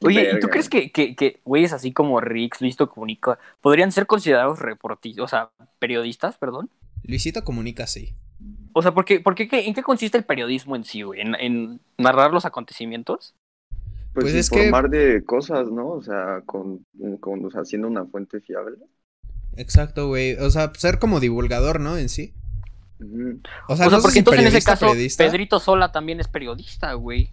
[0.00, 4.06] Oye, ¿y tú crees que, que, que güeyes así como Rix, Listo Comunica, podrían ser
[4.06, 6.70] considerados reportistas, o sea, periodistas, perdón?
[7.04, 8.14] Luisito comunica así.
[8.72, 11.20] O sea, ¿por qué, por qué, qué- ¿en qué consiste el periodismo en sí, güey?
[11.20, 13.34] ¿En, en narrar los acontecimientos?
[14.14, 15.88] Pues, Pues es que- informar de cosas, ¿no?
[15.88, 16.84] O sea, con,
[17.20, 18.76] con o sea, haciendo una fuente fiable.
[19.56, 20.34] Exacto, güey.
[20.34, 21.98] O sea, ser como divulgador, ¿no?
[21.98, 22.34] En sí.
[23.68, 25.24] O sea, o sea, no porque entonces en ese periodista, caso periodista.
[25.24, 27.32] Pedrito Sola también es periodista, güey.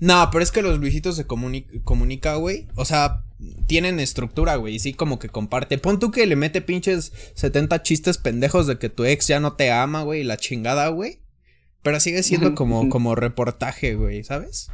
[0.00, 2.66] No, pero es que los Luisitos se comuni- comunica, güey.
[2.76, 3.22] O sea,
[3.66, 4.78] tienen estructura, güey.
[4.78, 5.78] Sí, como que comparte.
[5.78, 9.54] Pon tú que le mete pinches 70 chistes pendejos de que tu ex ya no
[9.54, 10.20] te ama, güey.
[10.20, 11.20] y La chingada, güey.
[11.82, 14.70] Pero sigue siendo como, como reportaje, güey, ¿sabes?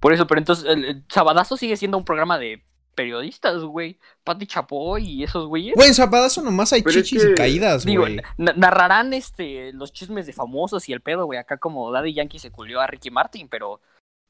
[0.00, 2.62] Por eso, pero entonces el, el Sabadazo sigue siendo un programa de
[2.94, 3.98] periodistas, güey.
[4.24, 5.74] Pati Chapoy y esos güeyes.
[5.76, 8.20] Güey, en Zapadazo nomás hay Pero es chichis y que- caídas, Digo, güey.
[8.38, 11.38] na- narrarán este los chismes de famosos y el pedo, güey.
[11.38, 13.80] Acá como Daddy Yankee se culió a Ricky Martin, pero,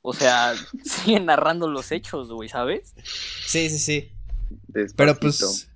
[0.03, 2.95] o sea, siguen narrando los hechos, güey, ¿sabes?
[3.47, 4.13] Sí, sí, sí.
[4.69, 4.97] Despacito.
[4.97, 5.69] Pero pues.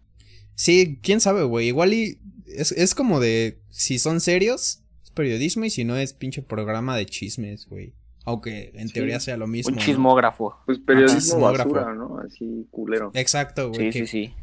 [0.54, 1.68] Sí, quién sabe, güey.
[1.68, 2.18] Igual y.
[2.46, 3.60] Es, es como de.
[3.70, 5.64] Si son serios, es periodismo.
[5.64, 7.94] Y si no, es pinche programa de chismes, güey.
[8.24, 8.94] Aunque en Sí.
[8.94, 9.70] teoría sea lo mismo.
[9.70, 9.82] Un ¿no?
[9.84, 10.56] chismógrafo.
[10.66, 11.70] Pues periodismo chismógrafo.
[11.72, 12.18] basura, ¿no?
[12.24, 13.10] Así culero.
[13.14, 13.90] Exacto, güey.
[13.92, 14.34] Sí, que- sí, sí.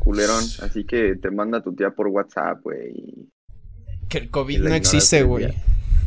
[0.00, 0.44] Culerón.
[0.62, 2.92] Así que te manda tu tía por WhatsApp, güey.
[4.08, 5.48] Que el COVID no existe, güey.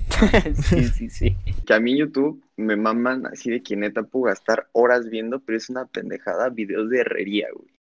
[0.63, 1.38] sí, sí, sí.
[1.65, 5.58] Que a mí YouTube me maman así de que neta puedo gastar horas viendo, pero
[5.58, 7.79] es una pendejada videos de herrería, güey.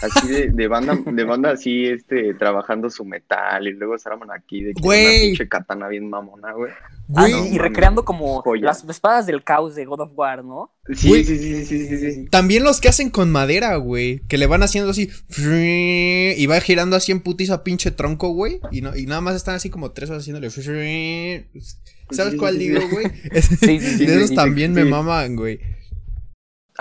[0.00, 4.30] Así de, de banda, de banda así, este, trabajando su metal, y luego se arman
[4.30, 5.04] aquí de que Güey.
[5.04, 6.72] una pinche katana bien mamona, güey.
[7.14, 8.64] Ah, y recreando como Joya.
[8.66, 10.72] las espadas del caos de God of War, ¿no?
[10.94, 11.24] Sí, Güey.
[11.24, 12.24] sí, sí, sí, sí, sí, sí.
[12.30, 14.20] También los que hacen con madera, güey.
[14.28, 15.10] Que le van haciendo así.
[16.36, 18.60] Y va girando así en putiza pinche tronco, güey.
[18.70, 20.48] Y, no, y nada más están así como tres horas haciéndole.
[22.10, 23.06] ¿Sabes cuál digo, güey?
[23.42, 24.06] Sí, sí, sí.
[24.06, 24.80] De esos sí, también sí.
[24.80, 25.60] me maman, güey.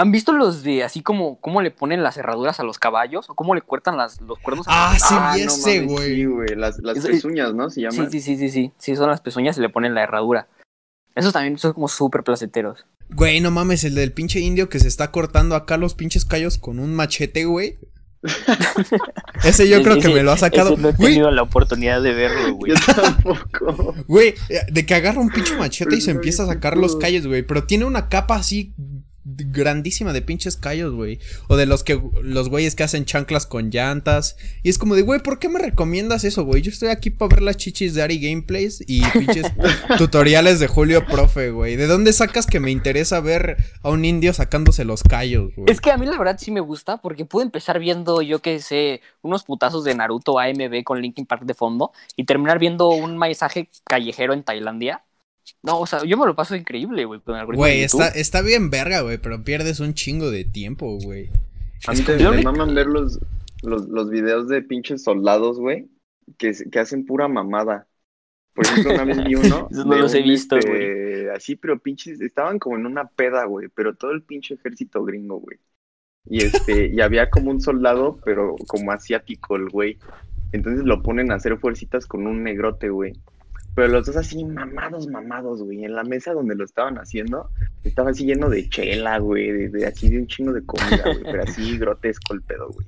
[0.01, 3.29] ¿Han visto los de así como cómo le ponen las cerraduras a los caballos?
[3.29, 5.81] ¿O cómo le cortan las, los cuernos a Ah, los sí, Ah, vi no ese,
[5.81, 6.15] mames, güey.
[6.15, 7.69] Sí, güey, las, las Eso- pezuñas, ¿no?
[7.69, 8.11] Se Sí, llaman.
[8.11, 8.71] sí, sí, sí, sí.
[8.79, 10.47] Sí, son las pezuñas y le ponen la herradura.
[11.15, 12.85] Esos también son como súper placenteros.
[13.09, 16.57] Güey, no mames, el del pinche indio que se está cortando acá los pinches callos
[16.57, 17.77] con un machete, güey.
[19.43, 20.13] Ese yo Sí, creo sí, que sí.
[20.13, 20.73] me lo ha sacado.
[20.73, 22.73] Ese no he Güey, tenido la oportunidad de verlo, güey.
[22.73, 23.95] Yo tampoco.
[24.07, 24.35] Güey,
[24.71, 26.99] de que agarra un pinche machete y se empieza a sacar los todo.
[27.01, 27.43] callos, güey.
[27.43, 28.73] Pero tiene una capa así
[29.23, 31.19] grandísima de pinches callos, güey.
[31.47, 34.38] O de los que los güeyes que hacen chanclas con llantas.
[34.63, 36.62] Y es como de, güey, ¿por qué me recomiendas eso, güey?
[36.62, 39.51] Yo estoy aquí para ver las chichis de Ari Gameplays y pinches
[39.97, 41.75] tutoriales de Julio Profe, güey.
[41.75, 45.71] ¿De dónde sacas que me interesa ver a un indio sacándose los callos, güey?
[45.71, 48.60] Es que a mí la verdad sí me gusta porque puedo empezar viendo, yo qué
[48.60, 53.17] sé, unos putazos de Naruto AMB con Linkin Park de fondo y terminar viendo un
[53.17, 55.03] mensaje callejero en Tailandia.
[55.63, 58.41] No, o sea, yo me lo paso increíble, güey, con el algoritmo Güey, está, está
[58.41, 61.29] bien verga, güey, pero pierdes un chingo de tiempo, güey.
[61.87, 63.19] A mí me maman ver los,
[63.63, 65.87] los, los videos de pinches soldados, güey,
[66.37, 67.87] que, que hacen pura mamada.
[68.53, 69.67] Por ejemplo, una vez vi uno.
[69.71, 73.95] No los he visto, este, Así, pero pinches, estaban como en una peda, güey, pero
[73.95, 75.57] todo el pinche ejército gringo, güey.
[76.25, 79.97] Y este, y había como un soldado, pero como asiático el güey.
[80.51, 83.13] Entonces lo ponen a hacer fuercitas con un negrote, güey.
[83.75, 85.86] Pero los dos así mamados, mamados, güey.
[85.86, 87.49] En la mesa donde lo estaban haciendo,
[87.84, 91.23] estaba así lleno de chela, güey, de, de así de un chingo de comida, güey.
[91.23, 92.88] Pero así grotesco el pedo, güey.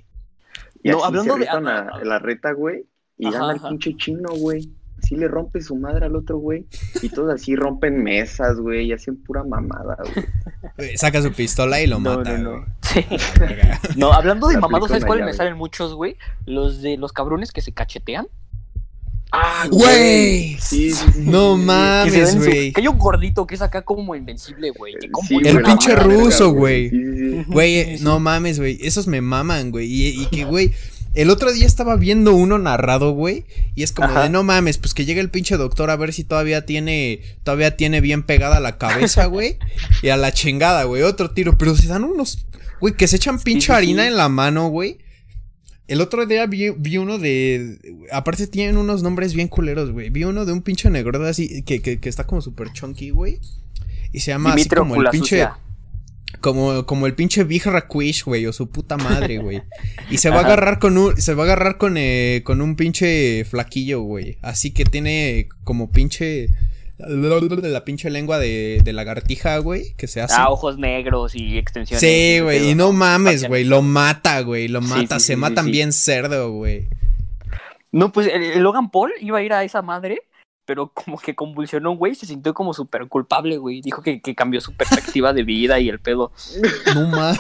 [0.84, 2.86] Y No, así hablando se de- a- la reta, güey.
[3.18, 4.70] Y Ajá, gana el pinche chino, güey.
[5.02, 6.66] Así le rompe su madre al otro, güey.
[7.02, 8.88] Y todos así rompen mesas, güey.
[8.88, 9.98] Y hacen pura mamada,
[10.78, 10.98] güey.
[10.98, 12.66] Saca su pistola y lo No, mata, no, no.
[12.82, 13.06] Sí.
[13.98, 16.18] No, hablando de mamados, ¿sabes cuáles me salen muchos, güey?
[16.46, 18.28] Los de los cabrones que se cachetean.
[19.36, 20.58] ¡Ah, Güey.
[20.62, 22.38] Sí, sí, sí, No mames.
[22.38, 22.72] güey.
[22.72, 24.94] que hay un gordito que es acá como invencible, güey.
[25.02, 26.92] Que como Sí, El pinche ruso, güey.
[26.92, 27.44] Sí, sí, sí.
[27.48, 28.04] Güey, sí.
[28.04, 28.78] no mames, güey.
[28.82, 29.92] Esos me maman, güey.
[29.92, 30.72] Y, y que, güey,
[31.16, 34.24] el otro día estaba viendo uno narrado, güey, y es como Ajá.
[34.24, 37.78] de no mames, pues que llegue el pinche doctor a ver si todavía tiene, todavía
[37.78, 39.58] tiene bien pegada la cabeza, güey,
[40.02, 42.46] y a la chingada, güey, otro tiro, pero se dan unos,
[42.82, 44.08] güey, que se echan pinche sí, harina sí.
[44.10, 44.98] en la mano, güey.
[45.88, 47.78] El otro día vi, vi uno de,
[48.12, 51.82] aparte tienen unos nombres bien culeros, güey, vi uno de un pinche negro así, que,
[51.82, 53.40] que, que está como súper chunky, güey,
[54.14, 55.28] y se llama Dimitri así como el pinche...
[55.28, 55.60] Sucia.
[56.42, 59.62] Como, como el pinche Big Raquish, güey, o su puta madre, güey.
[60.10, 62.76] Y se va a agarrar con un, se va a agarrar con, eh, con un
[62.76, 64.40] pinche flaquillo, güey.
[64.42, 66.50] Así que tiene como pinche,
[66.98, 70.36] la pinche lengua de, de lagartija, güey, que se hace.
[70.38, 72.02] Ah, ojos negros y extensiones.
[72.02, 75.66] sí, güey, y no mames, güey, lo mata, güey, lo mata, sí, se sí, matan
[75.66, 76.88] bien cerdo, güey.
[77.92, 80.24] No, pues el, Logan Paul iba a ir a esa madre,
[80.66, 83.82] pero como que convulsionó güey, se sintió como súper culpable, güey.
[83.82, 86.32] Dijo que, que cambió su perspectiva de vida y el pedo.
[86.96, 87.40] No mames.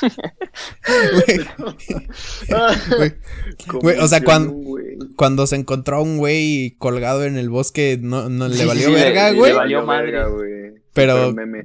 [0.00, 1.40] Güey,
[2.96, 3.12] güey,
[3.82, 4.54] Güey, o sea, cuando-
[5.16, 8.86] cuando se encontró a un güey colgado en el bosque, no, no le sí, valió
[8.88, 9.52] sí, le- verga, le güey.
[9.52, 10.28] valió madre.
[10.28, 10.74] güey.
[10.92, 11.64] Pero- meme.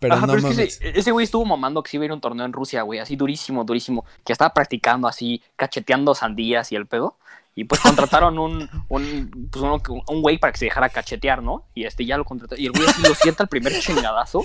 [0.00, 0.80] Pero Ajá, no pero es que mames.
[0.82, 2.82] ese- ese güey estuvo mamando que sí iba a ir a un torneo en Rusia,
[2.82, 7.16] güey, así durísimo, durísimo, que estaba practicando así, cacheteando sandías y el pedo.
[7.56, 11.68] Y pues contrataron un, un, pues uno, un güey para que se dejara cachetear, ¿no?
[11.72, 12.56] Y este ya lo contrató.
[12.56, 14.42] Y el güey así lo sienta el primer chingadazo.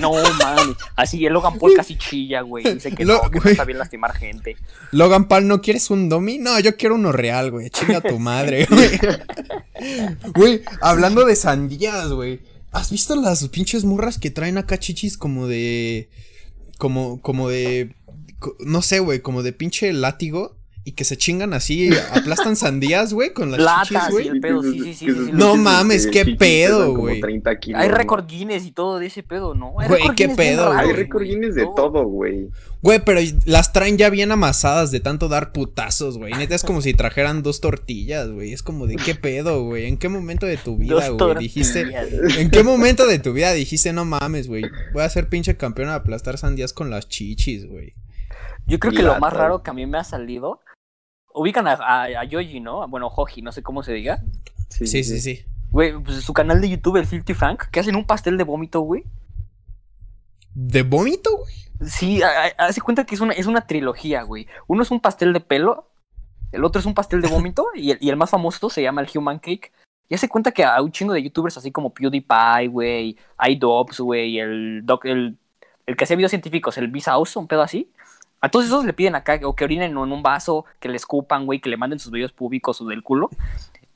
[0.00, 0.76] No mames.
[0.96, 2.64] Así el Logan Paul casi chilla, güey.
[2.74, 4.56] Dice que Lo- no, que no está bien lastimar gente.
[4.90, 6.38] Logan Paul, ¿no quieres un domi?
[6.38, 7.70] No, yo quiero uno real, güey.
[7.70, 8.90] Chinga tu madre, güey.
[10.34, 12.40] Güey, hablando de sandías, güey.
[12.72, 16.10] ¿Has visto las pinches murras que traen acá chichis como de.
[16.76, 17.94] como, como de.
[18.60, 20.57] No sé, güey, como de pinche látigo?
[20.88, 24.28] Y que se chingan así, aplastan sandías, güey, con las Latas chichis, y güey.
[24.28, 27.20] el pedo, sí, sí, sí, sí, sí, No mames, este, qué pedo, güey.
[27.20, 29.72] 30 kilos, Hay récord Guinness y todo de ese pedo, ¿no?
[29.72, 32.48] Güey, qué pedo, Hay récord Guinness de todo, güey.
[32.80, 36.32] Güey, pero las traen ya bien amasadas de tanto dar putazos, güey.
[36.32, 38.54] Neta es como si trajeran dos tortillas, güey.
[38.54, 39.84] Es como de qué pedo, güey.
[39.84, 41.34] ¿En qué momento de tu vida, güey?
[41.38, 41.86] Dijiste.
[42.38, 44.64] ¿En qué momento de tu vida dijiste, no mames, güey?
[44.94, 47.92] Voy a ser pinche campeón a aplastar sandías con las chichis, güey?
[48.68, 50.60] Yo creo que lo más raro que a mí me ha salido.
[51.38, 52.86] Ubican a, a, a Yoji, ¿no?
[52.88, 54.22] Bueno, Hoji, no sé cómo se diga.
[54.68, 55.44] Sí, sí, sí.
[55.70, 58.80] Güey, pues su canal de YouTube, el Filthy Frank, que hacen un pastel de vómito,
[58.80, 59.04] güey.
[60.54, 61.54] ¿De vómito, güey?
[61.86, 62.20] Sí,
[62.56, 64.46] hace cuenta que es una, es una trilogía, güey.
[64.66, 65.88] Uno es un pastel de pelo,
[66.52, 69.02] el otro es un pastel de vómito, y el, y el más famoso se llama
[69.02, 69.72] el Human Cake.
[70.08, 74.38] Y hace cuenta que a un chingo de youtubers así como PewDiePie, güey, iDobbs, güey,
[74.38, 75.36] el, doc, el,
[75.86, 77.92] el que hacía videos científicos, el Visaus, un pedo así.
[78.40, 81.44] A todos esos le piden acá o que orinen en un vaso, que le escupan,
[81.46, 83.30] güey, que le manden sus videos públicos o del culo.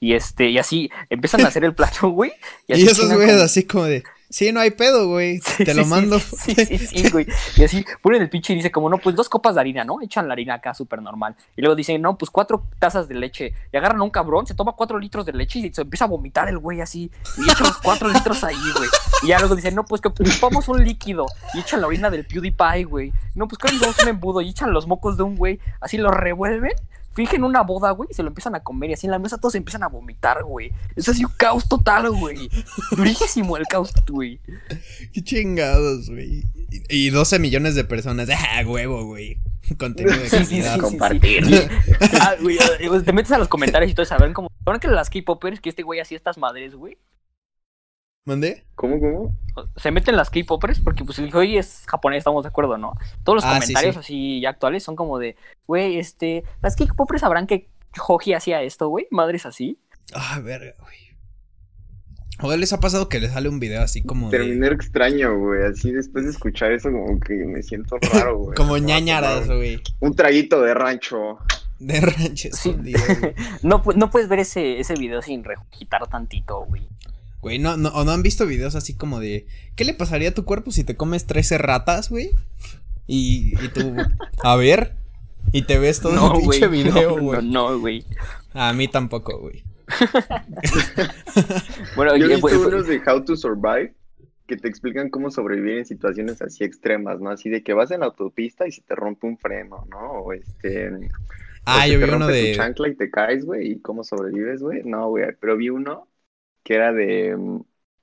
[0.00, 2.32] Y este, y así empiezan a hacer el plato, güey.
[2.66, 4.02] Y, así esos güeyes como- así como de,
[4.32, 5.40] sí, no hay pedo, güey.
[5.52, 6.18] Sí, Te sí, lo mando.
[6.18, 7.26] Sí, sí, sí, güey.
[7.56, 10.00] Y así ponen el pinche y dice como, no, pues dos copas de harina, ¿no?
[10.00, 11.36] Echan la harina acá súper normal.
[11.56, 13.52] Y luego dicen, no, pues cuatro tazas de leche.
[13.72, 16.08] Y agarran a un cabrón, se toma cuatro litros de leche y se empieza a
[16.08, 17.10] vomitar el güey así.
[17.36, 18.88] Y echan los cuatro litros ahí, güey.
[19.22, 21.26] Y ya luego dicen, no, pues que ocupamos un líquido.
[21.54, 23.12] Y echan la orina del PewDiePie, güey.
[23.34, 24.40] No, pues que un embudo.
[24.40, 25.60] Y echan los mocos de un güey.
[25.80, 26.72] Así lo revuelven.
[27.14, 28.90] Fingen una boda, güey, y se lo empiezan a comer.
[28.90, 30.72] Y así en la mesa todos empiezan a vomitar, güey.
[30.96, 32.48] Es así un caos total, güey.
[32.92, 34.40] Durísimo el caos, güey.
[35.12, 36.44] Qué chingados, güey.
[36.70, 38.28] Y, y 12 millones de personas.
[38.32, 39.38] Ah, huevo, güey.
[39.78, 41.44] Contenido de Sí, sí, compartir.
[42.20, 42.58] Ah, güey,
[43.04, 45.82] te metes a los comentarios y todo, saben como, ¿saben que las K-popers que este
[45.82, 46.98] güey hacía estas madres, güey?
[48.24, 48.64] ¿Mandé?
[48.76, 49.34] ¿Cómo, cómo?
[49.76, 52.94] Se meten las K-popers porque pues el güey es japonés, estamos de acuerdo, ¿no?
[53.24, 54.00] Todos los Ah, comentarios sí.
[54.00, 57.68] así ya actuales son como de, güey, este, las K-popers sabrán que
[58.06, 59.78] Hoji hacía esto, güey, madres así.
[60.14, 60.96] Ah, verga, güey.
[62.40, 64.38] ¿O les ha pasado que les sale un video así como de...
[64.38, 65.64] Terminé extraño, güey.
[65.64, 68.56] Así después de escuchar eso, como que me siento raro, güey.
[68.56, 69.80] Como ñañaras, güey.
[70.00, 71.38] Un traguito de rancho.
[71.78, 72.72] De rancho Sí.
[72.72, 72.94] güey.
[73.62, 76.88] No, no puedes ver ese, ese video sin regitar tantito, güey.
[77.42, 79.46] Güey, no, no, ¿o no han visto videos así como de...
[79.74, 82.30] ¿Qué le pasaría a tu cuerpo si te comes 13 ratas, güey?
[83.06, 83.94] Y, y tú...
[84.44, 84.94] A ver...
[85.50, 87.42] Y te ves todo No, pinche video, no, güey.
[87.42, 88.04] no, no, güey.
[88.54, 89.64] A mí tampoco, güey.
[91.96, 93.92] Bueno, Yo he oye, visto güey, unos de How to Survive
[94.46, 97.30] que te explican cómo sobrevivir en situaciones así extremas, ¿no?
[97.30, 99.98] Así de que vas en la autopista y se te rompe un freno, ¿no?
[99.98, 100.90] O este...
[101.64, 102.54] Ah, o yo te vi uno tu de...
[102.54, 104.82] chancla y te caes, güey, y cómo sobrevives, güey.
[104.84, 106.06] No, güey, pero vi uno
[106.64, 107.36] que era de...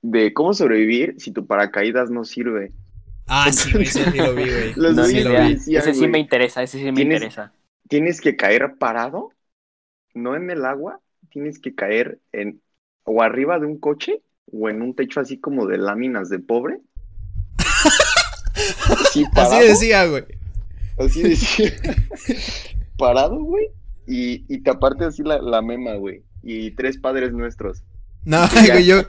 [0.02, 2.72] de cómo sobrevivir si tu paracaídas no sirve.
[3.26, 4.72] Ah, sí, ese sí lo vi, güey.
[4.76, 5.46] Los no, sí ni lo idea.
[5.46, 5.54] vi.
[5.54, 7.52] decían, Ese sí me interesa, ese sí me ¿Tienes- interesa.
[7.88, 9.32] Tienes que caer parado,
[10.14, 12.60] no en el agua, tienes que caer en
[13.04, 16.78] o arriba de un coche o en un techo así como de láminas de pobre.
[19.12, 20.24] Sí, Así decía, güey.
[20.98, 21.72] así decía.
[22.96, 23.68] parado, güey,
[24.06, 26.22] y, y te aparte así la, la mema, güey.
[26.42, 27.82] Y tres padres nuestros.
[28.24, 29.02] No, güey, yo.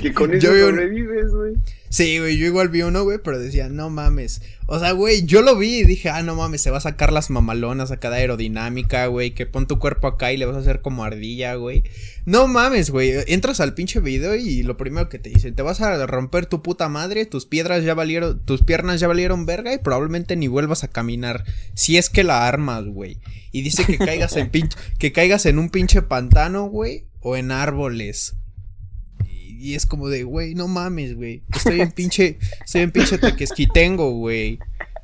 [0.00, 1.54] Que con Yo eso un- sobrevives, güey.
[1.90, 4.42] Sí, güey, yo igual vi uno, güey, pero decía, no mames.
[4.66, 7.12] O sea, güey, yo lo vi y dije, ah, no mames, se va a sacar
[7.12, 10.58] las mamalonas acá de aerodinámica, güey, que pon tu cuerpo acá y le vas a
[10.58, 11.84] hacer como ardilla, güey.
[12.24, 15.80] No mames, güey, entras al pinche video y lo primero que te dicen, te vas
[15.82, 19.78] a romper tu puta madre, tus piedras ya valieron, tus piernas ya valieron verga y
[19.78, 23.18] probablemente ni vuelvas a caminar, si es que la armas, güey.
[23.52, 27.52] Y dice que caigas en pinche, que caigas en un pinche pantano, güey, o en
[27.52, 28.34] árboles.
[29.64, 31.42] Y es como de, güey, no mames, güey.
[31.50, 34.58] Estoy en pinche, estoy en pinche tequesquitengo, güey.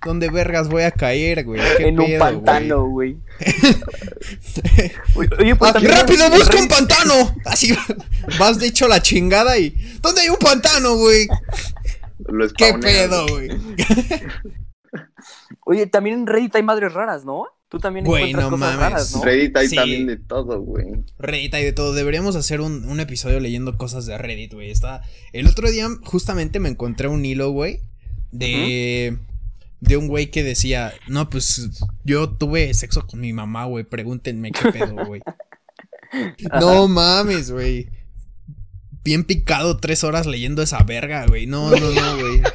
[0.04, 1.62] ¿Dónde vergas voy a caer, güey?
[1.78, 3.16] ¿Qué en un pedo, pantano, güey.
[5.38, 7.34] Oye, pues Ah, ¡Rápido, busca un pantano!
[7.46, 7.74] Así
[8.38, 9.70] vas de hecho a la chingada y.
[10.02, 11.26] ¿Dónde hay un pantano, güey?
[12.28, 13.48] Lo ¿Qué pedo, güey?
[15.64, 17.46] Oye, también en Reddit hay madres raras, ¿no?
[17.70, 18.90] Tú también Güey, encuentras no cosas mames.
[18.90, 19.22] raras, ¿no?
[19.24, 19.76] Reddit hay Sí.
[19.76, 20.86] también de todo, güey.
[21.20, 21.94] Reddit hay de todo.
[21.94, 24.70] Deberíamos hacer un, un episodio leyendo cosas de Reddit, güey.
[24.72, 25.02] Está.
[25.32, 27.80] El otro día, justamente me encontré un hilo, güey.
[28.32, 29.16] De.
[29.80, 30.92] De un güey que decía.
[31.06, 31.70] No, pues.
[32.04, 33.84] Yo tuve sexo con mi mamá, güey.
[33.84, 35.22] Pregúntenme qué pedo, güey.
[36.60, 37.88] no mames, güey.
[39.04, 41.46] Bien picado tres horas leyendo esa verga, güey.
[41.46, 42.42] No, no, no, güey.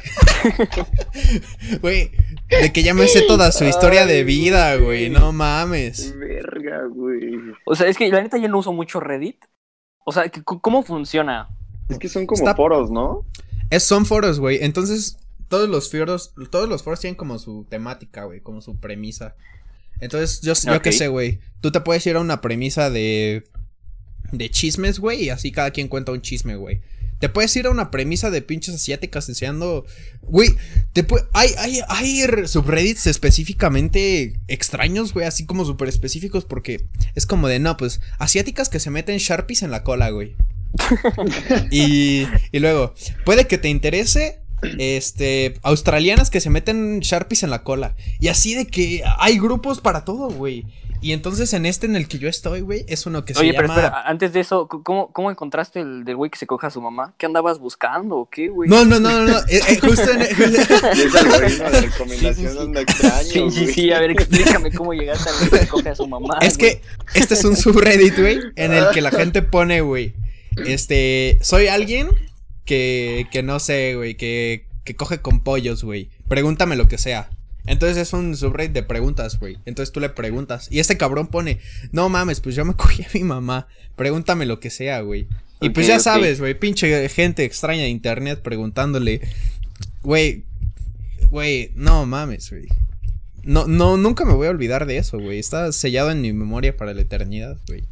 [1.82, 2.10] Güey.
[2.48, 5.10] De que ya me sé toda su historia de vida, güey.
[5.10, 6.16] No mames.
[6.16, 7.34] Verga, güey.
[7.64, 9.36] O sea, es que la neta yo no uso mucho Reddit.
[10.04, 11.48] O sea, que- ¿cómo funciona?
[11.88, 13.26] Es que son como Está- foros, ¿no?
[13.70, 14.58] Es, son foros, güey.
[14.62, 19.34] Entonces, todos los foros, todos los foros tienen como su temática, güey, como su premisa.
[20.00, 21.40] Entonces, yo, yo qué sé, güey.
[21.60, 23.44] Tú te puedes ir a una premisa de.
[24.30, 26.80] de chismes, güey, y así cada quien cuenta un chisme, güey.
[27.18, 29.86] Te puedes ir a una premisa de pinches asiáticas enseñando.
[30.22, 30.50] Güey,
[30.92, 37.48] te hay, hay, hay subreddits específicamente extraños, güey, así como súper específicos, porque es como
[37.48, 40.36] de, no, pues, asiáticas que se meten sharpies en la cola, güey.
[41.70, 44.40] y, y luego, puede que te interese.
[44.78, 47.94] Este, australianas que se meten sharpies en la cola.
[48.18, 50.64] Y así de que hay grupos para todo, güey.
[51.00, 53.52] Y entonces en este en el que yo estoy, güey, es uno que se Oye,
[53.54, 53.74] pero llama.
[53.80, 56.80] espera, antes de eso, ¿cómo, cómo encontraste el del güey que se coja a su
[56.80, 57.14] mamá?
[57.18, 58.68] ¿Qué andabas buscando o qué, güey?
[58.68, 59.38] No, no, no, no, no.
[59.48, 60.22] eh, eh, justo en.
[61.16, 62.58] Algoritmo de recomendación Sí, sí, sí.
[62.58, 65.88] anda extraño, Sí, sí, sí, a ver, explícame cómo llegaste al güey que se coge
[65.90, 66.38] a su mamá.
[66.40, 66.80] Es güey.
[66.80, 66.82] que
[67.14, 70.14] este es un subreddit, güey, en el que la gente pone, güey,
[70.66, 72.08] este, soy alguien
[72.64, 76.10] que, que no sé, güey, que, que coge con pollos, güey.
[76.28, 77.30] Pregúntame lo que sea.
[77.66, 79.58] Entonces es un subreddit de preguntas, güey.
[79.66, 80.68] Entonces tú le preguntas.
[80.70, 81.60] Y este cabrón pone,
[81.92, 83.68] no mames, pues yo me cogí a mi mamá.
[83.96, 85.28] Pregúntame lo que sea, güey.
[85.60, 89.22] Y pues ya sabes, güey, pinche gente extraña de internet preguntándole,
[90.02, 90.44] güey,
[91.30, 92.66] güey, no mames, güey.
[93.42, 95.38] No, no, nunca me voy a olvidar de eso, güey.
[95.38, 97.84] Está sellado en mi memoria para la eternidad, güey.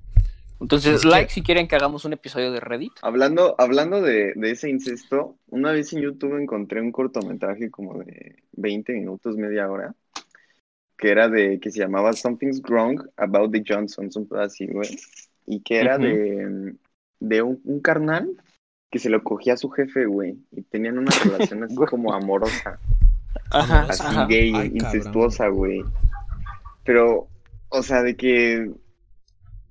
[0.65, 2.93] Entonces, es que- like si quieren que hagamos un episodio de Reddit.
[3.03, 8.37] Hablando, hablando de, de ese incesto, una vez en YouTube encontré un cortometraje como de
[8.53, 9.95] 20 minutos, media hora,
[10.97, 14.89] que era de, que se llamaba Something's Wrong About the Johnsons, un así, güey,
[15.47, 16.75] y que era de,
[17.21, 18.29] de un, un carnal
[18.91, 22.79] que se lo cogía a su jefe, güey, y tenían una relación así como amorosa,
[23.51, 24.27] Ajá, así ajá.
[24.27, 24.97] gay, Ay, cabrón.
[24.97, 25.83] incestuosa, güey.
[26.85, 27.29] Pero,
[27.71, 28.71] o sea, de que,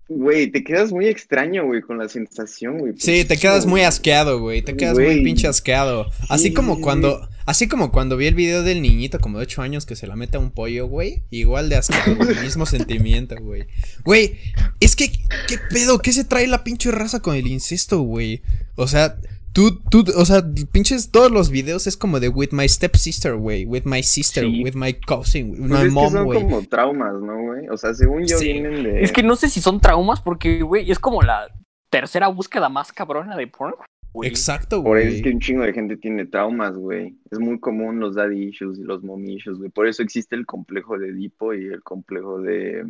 [0.07, 2.93] güey, te quedas muy extraño, güey, con la sensación, güey.
[2.97, 4.61] Sí, te quedas muy asqueado, güey.
[4.61, 6.07] Te quedas muy pinche asqueado.
[6.29, 7.27] Así Sí, como cuando.
[7.45, 10.15] Así como cuando vi el video del niñito como de 8 años que se la
[10.15, 11.23] mete a un pollo, güey.
[11.29, 13.65] Igual de asqueado, güey, el mismo sentimiento, güey.
[14.05, 14.37] Güey,
[14.79, 15.11] es que,
[15.47, 15.99] ¿qué pedo?
[15.99, 18.41] ¿Qué se trae la pinche raza con el incesto, güey?
[18.75, 19.17] O sea,
[19.53, 23.65] tú, tú, o sea, pinches todos los videos es como de with my stepsister, güey.
[23.65, 24.63] With my sister, Sí.
[24.63, 26.41] with my cousin, with Pues my es que mom, son güey.
[26.41, 27.67] como traumas, ¿no, güey?
[27.69, 28.51] O sea, según yo Sí.
[28.53, 29.03] vienen de...
[29.03, 31.47] Es que no sé si son traumas porque, güey, es como la
[31.89, 33.75] tercera búsqueda más cabrona de porn.
[34.11, 34.29] güey.
[34.29, 35.15] Exacto, Por eso güey.
[35.17, 37.15] es que un chingo de gente tiene traumas, güey.
[37.31, 39.71] Es muy común los daddy issues y los mom issues, güey.
[39.71, 42.85] Por eso existe el complejo de Edipo y el complejo de...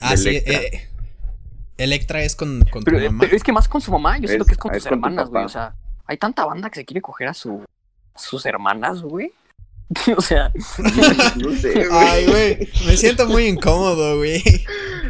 [0.00, 0.88] Ah, sí, eh,
[1.82, 3.18] Electra es con, con tu Pero, mamá.
[3.20, 5.00] pero es que más con su mamá, yo siento que es con es tus con
[5.00, 5.44] tu hermanas, güey.
[5.44, 5.74] O sea,
[6.06, 7.64] hay tanta banda que se quiere coger a su,
[8.14, 9.32] a sus hermanas, güey.
[10.16, 10.52] o sea,
[11.36, 11.88] No sé, güey.
[11.90, 14.42] Ay, güey, me siento muy incómodo, güey.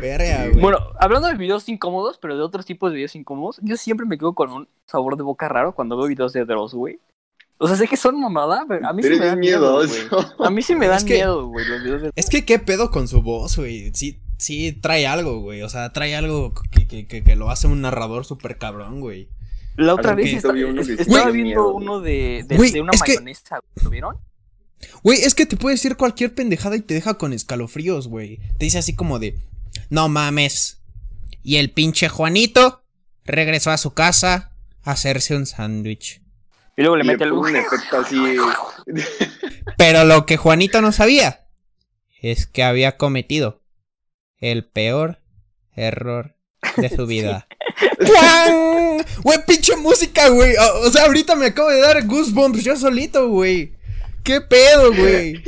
[0.00, 0.60] Verga, güey.
[0.60, 4.16] bueno, hablando de videos incómodos, pero de otros tipos de videos incómodos, yo siempre me
[4.16, 6.98] quedo con un sabor de boca raro cuando veo videos de Dross, güey.
[7.58, 9.90] O sea, sé que son mamada, pero a mí sí me dan miedo, güey.
[10.38, 12.58] A mí sí me Es dan que- miedo, güey, los videos de Es que qué
[12.58, 13.92] pedo con su voz, güey.
[13.94, 15.62] Sí, sí trae algo, güey.
[15.62, 19.28] O sea, trae algo que, que, que, que lo hace un narrador súper cabrón, güey.
[19.76, 23.02] La otra vez uno que estaba viendo miedo, uno de, de, Güey, de una es
[23.02, 24.16] que- mayonesa, ¿lo vieron?
[25.02, 28.38] Güey, es que te puede decir cualquier pendejada y te deja con escalofríos, güey.
[28.58, 29.38] Te dice así como de,
[29.90, 30.82] no mames.
[31.42, 32.82] Y el pinche Juanito
[33.24, 36.22] regresó a su casa a hacerse un sándwich.
[36.76, 37.32] Y luego le Y mete el...
[37.32, 38.16] un efecto así.
[39.76, 41.46] Pero lo que Juanito no sabía
[42.22, 43.59] es que había cometido
[44.40, 45.18] el peor
[45.74, 46.34] error
[46.76, 47.46] de su vida.
[47.98, 49.02] ¡Guau!
[49.22, 50.54] Güey, pinche música, güey.
[50.56, 53.74] O, o sea, ahorita me acabo de dar goosebumps yo solito, güey.
[54.22, 55.42] ¿Qué pedo, güey?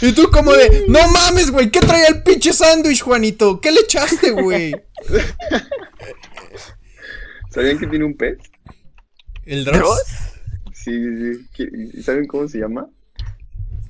[0.00, 3.60] Y tú como de, no mames, güey, ¿qué traía el pinche sándwich, Juanito?
[3.60, 4.72] ¿Qué le echaste, güey?
[7.50, 8.38] ¿Sabían que tiene un pez?
[9.44, 9.78] ¿El ¿Dross?
[9.78, 10.02] Dross?
[10.74, 11.46] Sí, sí, sí.
[11.92, 12.86] ¿Qué- ¿Saben cómo se llama?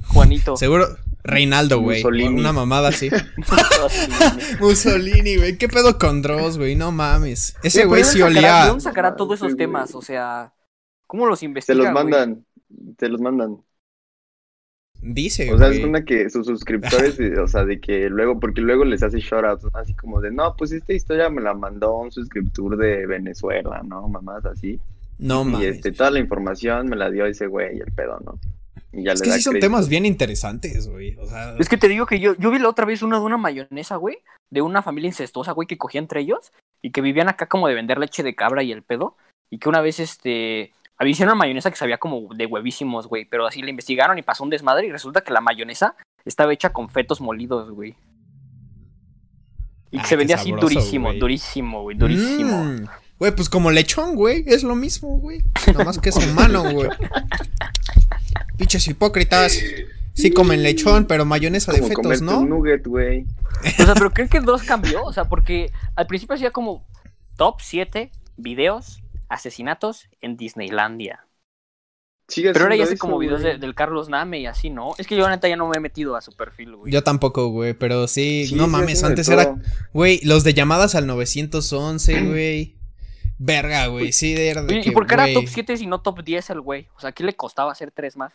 [0.06, 0.56] Juanito.
[0.56, 1.98] Seguro, Reinaldo, güey.
[2.02, 2.40] Mussolini.
[2.40, 3.08] Una mamada así.
[4.60, 5.56] Mussolini, güey.
[5.56, 6.76] ¿Qué pedo con Dross, güey?
[6.76, 7.56] No mames.
[7.62, 8.66] Ese güey ¿de sí ¿De olía.
[8.66, 9.94] dónde sacará todos esos temas?
[9.94, 10.52] O sea,
[11.06, 11.94] ¿cómo los Te investiga, los güey?
[11.94, 12.44] mandan.
[12.96, 13.56] Te los mandan.
[15.06, 18.84] Dice, O sea, es una que sus suscriptores, o sea, de que luego, porque luego
[18.84, 19.70] les hace shoutouts, ¿no?
[19.78, 24.08] así como de, no, pues esta historia me la mandó un suscriptor de Venezuela, ¿no?
[24.08, 24.80] Mamás así.
[25.18, 25.76] No y mames.
[25.76, 28.38] este, toda la información me la dio ese güey, el pedo, ¿no?
[28.96, 29.66] Y ya Es le que da sí son crédito.
[29.66, 31.16] temas bien interesantes, güey.
[31.16, 33.24] O sea, Es que te digo que yo, yo vi la otra vez una de
[33.24, 34.18] una mayonesa, güey,
[34.50, 36.52] de una familia incestuosa, güey, que cogía entre ellos
[36.82, 39.16] y que vivían acá como de vender leche de cabra y el pedo.
[39.50, 43.46] Y que una vez, este, había una mayonesa que sabía como de huevísimos, güey, pero
[43.46, 46.88] así la investigaron y pasó un desmadre y resulta que la mayonesa estaba hecha con
[46.88, 47.96] fetos molidos, güey.
[49.90, 52.64] Y que se vendía así sabroso, durísimo, durísimo, güey, durísimo.
[52.64, 52.84] mm,
[53.16, 54.42] Güey, pues como lechón, güey.
[54.46, 55.44] Es lo mismo, güey.
[55.68, 56.88] Nada más que es humano, güey.
[58.56, 59.58] Pinches hipócritas.
[60.14, 62.40] Sí comen lechón, pero mayonesa de fetos, ¿no?
[62.40, 63.26] un nugget, güey.
[63.80, 66.86] O sea, pero creen que Dross cambió, o sea, porque al principio hacía como
[67.36, 71.26] top 7 videos, asesinatos en Disneylandia.
[72.28, 74.92] Sigue Pero ahora ya hace como videos de- del Carlos Name y así, ¿no?
[74.98, 76.90] Es que yo neta ya no me he metido a su perfil, güey.
[76.92, 79.56] Yo tampoco, güey, pero sí, Sí, no sí, mames, antes era,
[79.92, 82.76] güey, los de llamadas al 911, güey.
[83.38, 86.00] Verga, güey, sí, era de Oye, que, ¿Y por qué era top 7 y no
[86.00, 86.88] top 10 el güey?
[86.96, 88.32] O sea, ¿qué le costaba hacer tres más?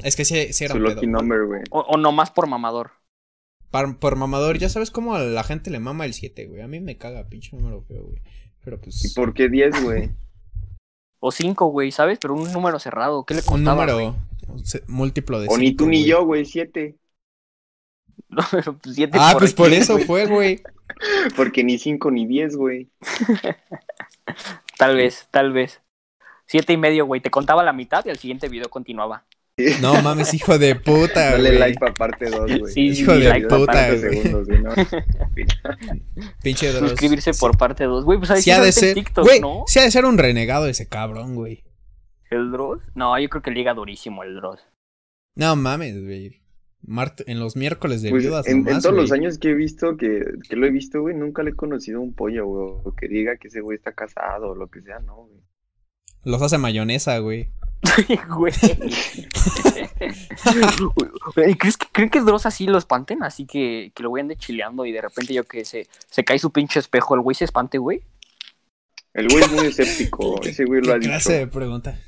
[0.00, 1.12] Es que sí, sí era Su un pedo, lucky güey.
[1.22, 1.62] number, güey.
[1.70, 2.90] O, o nomás por mamador.
[3.70, 6.62] Par- por mamador, ya sabes cómo a la gente le mama el 7, güey.
[6.62, 8.20] A mí me caga, pinche número feo, güey.
[8.64, 9.04] Pero pues.
[9.04, 10.10] ¿Y por qué 10, güey?
[11.22, 12.18] O 5, güey, ¿sabes?
[12.18, 13.24] Pero un número cerrado.
[13.26, 13.84] ¿Qué le un costaba?
[13.86, 14.16] número
[14.64, 16.08] se- múltiplo de O ni cinco, tú ni güey.
[16.08, 16.96] yo, güey, 7.
[18.30, 20.62] No, pero pues, siete Ah, pues por eso fue, güey.
[21.36, 22.90] Porque ni 5 ni 10, güey.
[24.78, 25.82] Tal vez, tal vez.
[26.46, 27.20] Siete y medio, güey.
[27.20, 29.24] Te contaba la mitad y el siguiente video continuaba.
[29.82, 31.58] No mames, hijo de puta, Dale güey.
[31.58, 32.72] like para parte 2, güey.
[32.72, 34.00] Sí, Hijo de Like puta, güey.
[34.00, 34.70] segundos, güey, ¿no?
[36.42, 36.72] Pinche.
[36.72, 38.04] Suscribirse por parte 2.
[38.04, 38.94] Güey, pues ahí Sí sí ha de ser.
[38.94, 39.64] TikTok, Güey, ¿no?
[39.66, 41.62] sí ha de ser un renegado ese cabrón, güey.
[42.30, 42.80] ¿El Dross?
[42.94, 44.60] No, yo creo que liga durísimo el Dross.
[45.34, 46.39] No mames, güey.
[46.82, 50.24] Mart- en los miércoles de Pues, viudas en, todos los años que he visto, que,
[50.48, 52.68] que lo he visto, güey, nunca le he conocido un pollo, güey.
[52.84, 55.40] O que diga que ese güey está casado o lo que sea, no, güey.
[56.24, 57.50] Los hace mayonesa, güey.
[58.36, 58.52] Güey.
[61.34, 63.22] Güey, ¿Crees que, ¿Creen que Dross así lo espanten?
[63.22, 66.38] Así que, que lo vayan de chileando y de repente yo que se, se cae
[66.38, 68.02] su pinche espejo, el güey se espante, güey.
[69.14, 71.10] El güey es muy escéptico, ese güey lo ha ¿Qué dicho.
[71.10, 71.98] clase de pregunta?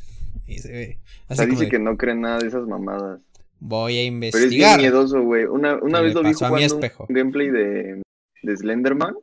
[0.47, 0.93] Dice, güey,
[1.29, 3.21] O así sea, como dice de, que no cree nada de esas mamadas.
[3.65, 4.79] Voy a Pero es bien investigar.
[4.81, 5.45] miedoso, güey.
[5.45, 8.03] Una, una vez lo vi pasó a mi jugando un gameplay de,
[8.43, 9.15] de Slenderman.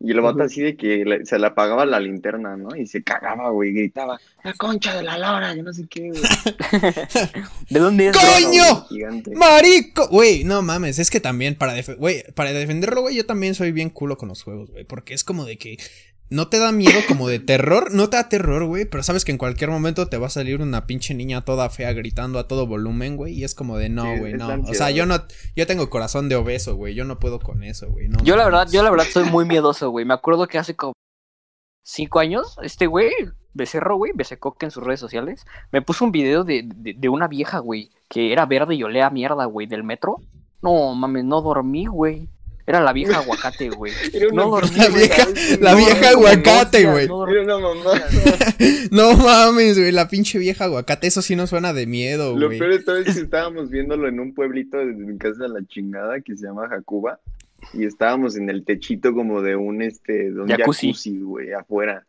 [0.00, 2.76] Y el vato así de que le- se le apagaba la linterna, ¿no?
[2.76, 6.20] Y se cagaba, güey, gritaba, la concha de la lora, yo no sé qué, güey.
[7.70, 8.16] ¿De dónde es?
[8.16, 8.86] ¡Coño!
[9.36, 10.08] ¡Marico!
[10.08, 13.72] Güey, no mames, es que también para, def- güey, para defenderlo, güey, yo también soy
[13.72, 14.84] bien culo con los juegos, güey.
[14.84, 15.78] Porque es como de que
[16.30, 19.32] no te da miedo como de terror, no te da terror, güey, pero sabes que
[19.32, 22.66] en cualquier momento te va a salir una pinche niña toda fea gritando a todo
[22.66, 24.48] volumen, güey, y es como de no, güey, no.
[24.66, 27.90] O sea, yo no, yo tengo corazón de obeso, güey, yo no puedo con eso,
[27.90, 28.08] güey.
[28.08, 30.04] No Yo la verdad, yo la verdad soy muy miedoso, güey.
[30.04, 30.94] Me acuerdo que hace como
[31.82, 33.12] cinco años, este güey,
[33.52, 37.28] Becerro, güey, Becerroque en sus redes sociales, me puso un video de, de, de una
[37.28, 40.16] vieja, güey, que era verde y olea a mierda, güey, del metro.
[40.62, 42.28] No, mames, no dormí, güey.
[42.66, 43.92] Era la vieja aguacate, güey.
[44.14, 45.00] Era una No dormí, La güey.
[45.02, 45.26] vieja,
[45.60, 47.08] la No vieja aguacate, güey.
[47.08, 47.34] no dormí.
[47.36, 47.90] Era una mamá.
[48.90, 52.58] No mames, güey, la pinche vieja aguacate, eso sí no suena de miedo, Lo güey.
[52.58, 55.66] peor de todo es que estábamos viéndolo en un pueblito de mi casa de la
[55.66, 57.18] chingada que se llama Jacuba.
[57.72, 60.88] Y estábamos en el techito como de un este, de un Jacuzzi.
[60.88, 62.06] jacuzzi, güey, afuera.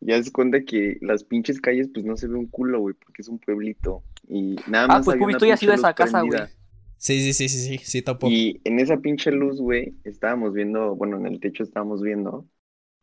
[0.00, 2.94] Y ya se cuenta que las pinches calles, pues no se ve un culo, güey,
[2.94, 4.02] porque es un pueblito.
[4.28, 5.04] Y nada Ah, más.
[5.04, 6.40] pues había Pubi, una tú ya has ido a esa casa, güey.
[6.98, 8.30] Sí, sí, sí, sí, sí, sí, topo.
[8.30, 12.48] Y en esa pinche luz, güey, estábamos viendo, bueno, en el techo estábamos viendo.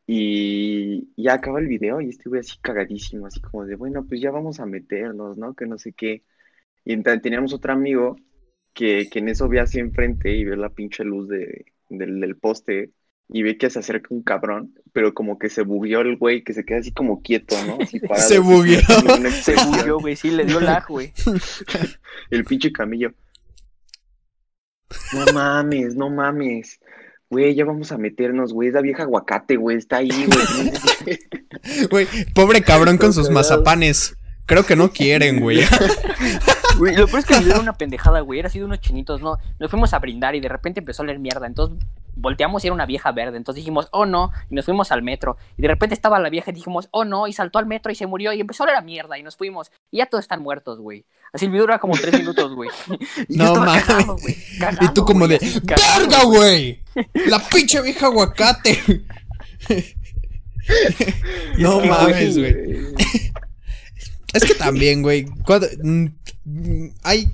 [0.07, 4.21] Y ya acaba el video y este güey así cagadísimo, así como de, bueno, pues
[4.21, 5.55] ya vamos a meternos, ¿no?
[5.55, 6.23] Que no sé qué.
[6.85, 8.17] Y ent- teníamos otro amigo
[8.73, 12.37] que, que en eso ve así enfrente y ve la pinche luz de, del, del
[12.37, 12.93] poste
[13.29, 16.53] y ve que se acerca un cabrón, pero como que se bugueó el güey, que
[16.53, 17.81] se queda así como quieto, ¿no?
[17.81, 18.79] Así parado, Se bugueó.
[19.41, 21.13] Se bugueó, güey, sí, le dio lag, güey.
[22.29, 23.13] El pinche camillo.
[25.13, 26.79] No mames, no mames.
[27.29, 28.67] Güey, ya vamos a meternos, güey.
[28.69, 29.77] Es la vieja aguacate, güey.
[29.77, 30.71] Está ahí, güey.
[31.89, 34.15] Güey, pobre cabrón con sus mazapanes.
[34.45, 35.61] Creo que no quieren, güey.
[36.77, 38.39] Güey, lo peor es que video era una pendejada, güey.
[38.39, 39.37] Era así de unos chinitos, ¿no?
[39.59, 41.45] Nos fuimos a brindar y de repente empezó a leer mierda.
[41.45, 41.77] Entonces
[42.15, 43.37] volteamos y era una vieja verde.
[43.37, 44.31] Entonces dijimos, oh no.
[44.49, 45.37] Y nos fuimos al metro.
[45.57, 47.27] Y de repente estaba la vieja y dijimos, oh no.
[47.27, 48.33] Y saltó al metro y se murió.
[48.33, 49.17] Y empezó a leer a mierda.
[49.17, 49.71] Y nos fuimos.
[49.91, 51.05] Y ya todos están muertos, güey.
[51.33, 52.69] Así el video era como tres minutos, güey.
[53.29, 53.83] No mames.
[53.83, 54.35] cagado, güey,
[54.81, 56.83] Y tú como güey, de, ¡verga, güey!
[57.27, 58.79] La pinche vieja aguacate.
[61.57, 62.53] No que, mames, güey.
[64.33, 65.25] Es que también, güey.
[65.45, 66.05] cuando- mm,
[67.03, 67.29] hay.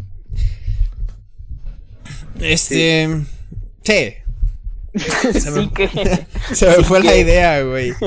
[2.40, 3.22] Este.
[3.84, 4.14] Sí.
[4.96, 5.88] Se me, Sí que...
[6.54, 7.94] se me sí fue la idea, güey.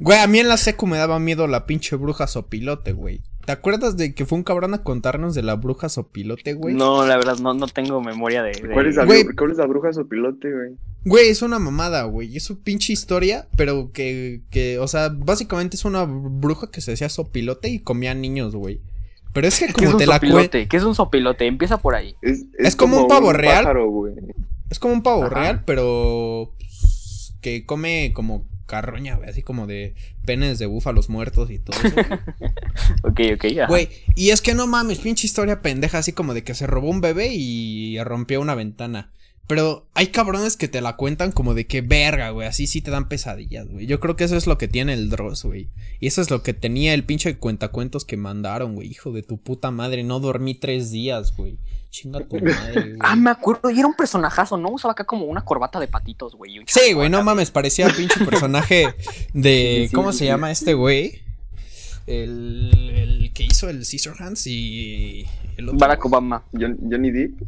[0.00, 3.20] Güey, a mí en la secu me daba miedo la pinche bruja sopilote, güey.
[3.46, 6.74] ¿Te acuerdas de que fue un cabrón a contarnos de la bruja sopilote, güey?
[6.74, 8.52] No, la verdad, no, no tengo memoria de...
[8.52, 9.24] de- ¿Cuál es la, Güey.
[9.24, 10.76] bru- cuál es la bruja sopilote, güey?
[11.04, 12.36] Güey, es una mamada, güey.
[12.36, 16.92] Es su pinche historia, pero que, que, o sea, básicamente es una bruja que se
[16.92, 18.80] hacía sopilote y comía niños, güey.
[19.32, 20.68] Pero es que ¿Qué es como un te la sopilote?
[20.68, 21.46] ¿Qué es un sopilote?
[21.46, 22.14] Empieza por ahí.
[22.22, 23.64] Es, Es como un pavo real.
[23.64, 24.14] pájaro, güey.
[24.70, 25.34] Es como un pavo Ajá.
[25.34, 29.94] real, pero pues, que come como carroña, güey, así como de
[30.26, 31.96] penes de búfalos muertos y todo eso.
[33.02, 33.66] Ok, ok, ya.
[33.66, 36.88] Güey, y es que no mames, pinche historia pendeja, así como de que se robó
[36.90, 39.12] un bebé y rompió una ventana.
[39.48, 42.90] Pero hay cabrones que te la cuentan como de que verga, güey, así sí te
[42.90, 43.86] dan pesadillas, güey.
[43.86, 45.70] Yo creo que eso es lo que tiene el Dross, güey.
[46.00, 48.88] Y eso es lo que tenía el pinche cuentacuentos que mandaron, güey.
[48.88, 51.56] Hijo de tu puta madre, no dormí tres días, güey.
[51.88, 52.96] Chinga tu madre, güey.
[53.00, 54.68] Ah, me acuerdo, y era un personajazo, ¿no?
[54.68, 56.60] Usaba acá como una corbata de patitos, güey.
[56.66, 58.88] Sí, güey, no mames, parecía pinche personaje
[59.32, 59.78] de.
[59.84, 60.28] Sí, sí, ¿Cómo sí, se sí.
[60.28, 61.22] llama este güey?
[62.06, 63.84] El, el que hizo el
[64.18, 65.26] Hands y
[65.56, 65.78] el otro.
[65.78, 66.04] Barack.
[66.04, 66.42] Obama.
[66.52, 67.42] John- Johnny Depp.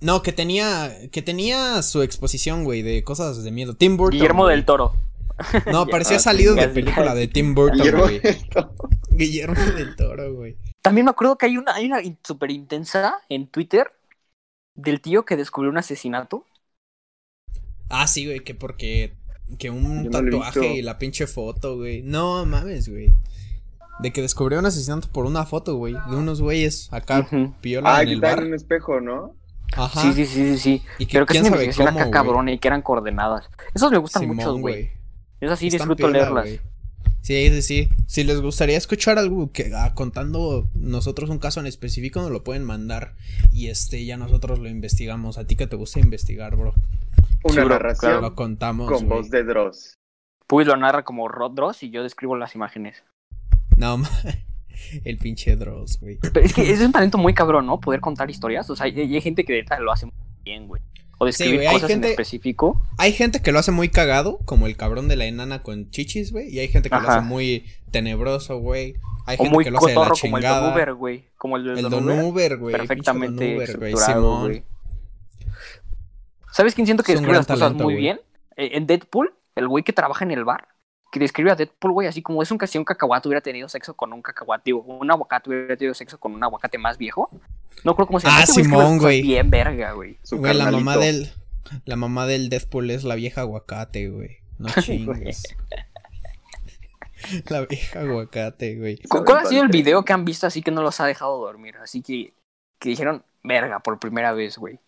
[0.00, 3.74] No, que tenía que tenía su exposición, güey, de cosas de miedo.
[3.74, 4.18] Tim Burton.
[4.18, 4.56] Guillermo güey.
[4.56, 4.92] del Toro.
[5.72, 8.20] No, parecía salido de película de Tim Burton, Guillermo güey.
[8.20, 8.74] del Toro.
[9.10, 10.56] Guillermo del Toro, güey.
[10.82, 13.90] También me acuerdo que hay una, hay una súper intensa en Twitter
[14.74, 16.44] del tío que descubrió un asesinato.
[17.88, 19.14] Ah, sí, güey, que porque
[19.58, 22.02] que un Yo tatuaje y la pinche foto, güey.
[22.02, 23.14] No mames, güey.
[24.00, 27.54] De que descubrió un asesinato por una foto, güey, de unos güeyes acá Ujú.
[27.60, 28.38] piola Ah, en que el bar.
[28.40, 29.36] en un espejo, ¿no?
[29.72, 30.02] Ajá.
[30.02, 30.82] Sí, sí, sí, sí, sí.
[30.98, 33.50] Y que Pero que es una investigación cómo, acá cabrón y que eran coordenadas.
[33.74, 34.90] Esos me gustan Simón, mucho, güey.
[35.40, 36.48] Esas sí Están disfruto piola, leerlas.
[37.22, 37.88] Sí, sí, sí.
[38.06, 42.44] Si les gustaría escuchar algo que ah, contando nosotros un caso en específico, nos lo
[42.44, 43.14] pueden mandar
[43.50, 45.38] y este ya nosotros lo investigamos.
[45.38, 46.74] A ti que te gusta investigar, bro.
[47.42, 48.20] Una Sí, bro, narración claro.
[48.20, 48.90] Lo contamos.
[48.90, 49.94] con voz de Dross.
[50.46, 53.02] Puy lo narra como Rod Dross y yo describo las imágenes.
[53.76, 53.96] No,
[55.04, 56.18] el pinche Dross, güey.
[56.20, 57.80] Pero es que es un talento muy cabrón, ¿no?
[57.80, 58.68] Poder contar historias.
[58.70, 60.14] O sea, y hay gente que neta lo hace muy
[60.44, 60.80] bien, güey.
[61.18, 62.82] O describir hay cosas gente- en específico.
[62.98, 66.32] Hay gente que lo hace muy cagado, como el cabrón de la enana con chichis,
[66.32, 66.48] güey.
[66.48, 68.96] Y hay gente que lo hace muy tenebroso, güey.
[69.26, 70.74] Hay O gente muy que lo hace de la cotorro como el Don chingada.
[70.74, 71.24] Uber, güey.
[71.38, 72.56] Como el, El Don Don Uber.
[72.58, 72.74] Güey.
[72.76, 73.92] Perfectamente Don Uber, güey.
[73.92, 74.42] estructurado, Simón.
[74.48, 74.64] güey.
[76.50, 78.20] ¿Sabes quién siento que Es describe las cosas talento, muy bien?
[78.56, 80.68] Eh, en Deadpool, el güey que trabaja en el bar,
[81.14, 83.68] que describe a Deadpool, güey, así como es un que si un cacahuate hubiera tenido
[83.68, 87.30] sexo con un cacahuate, digo, un aguacate hubiera tenido sexo con un aguacate más viejo.
[87.84, 88.40] No creo cómo se llama.
[88.42, 89.22] Ah, Simón, güey.
[89.22, 90.18] Bien verga, güey.
[90.32, 91.30] La mamá del.
[91.84, 94.38] La mamá del Deathpool es la vieja aguacate, güey.
[94.58, 95.44] No chingues.
[97.48, 98.98] la vieja aguacate, güey.
[99.08, 101.38] ¿Cu- ¿Cuál ha sido el video que han visto así que no los ha dejado
[101.38, 101.76] dormir?
[101.76, 102.34] Así que,
[102.80, 104.78] que dijeron, verga, por primera vez, güey.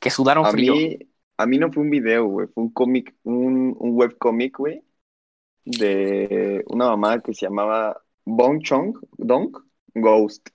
[0.00, 0.74] Que sudaron A frío.
[0.74, 0.98] mí,
[1.36, 2.46] a mí no fue un video, güey.
[2.54, 4.82] Fue un cómic, un, un webcómic, güey.
[5.64, 9.56] De una mamá que se llamaba Bong Chong Dong
[9.94, 10.48] Ghost.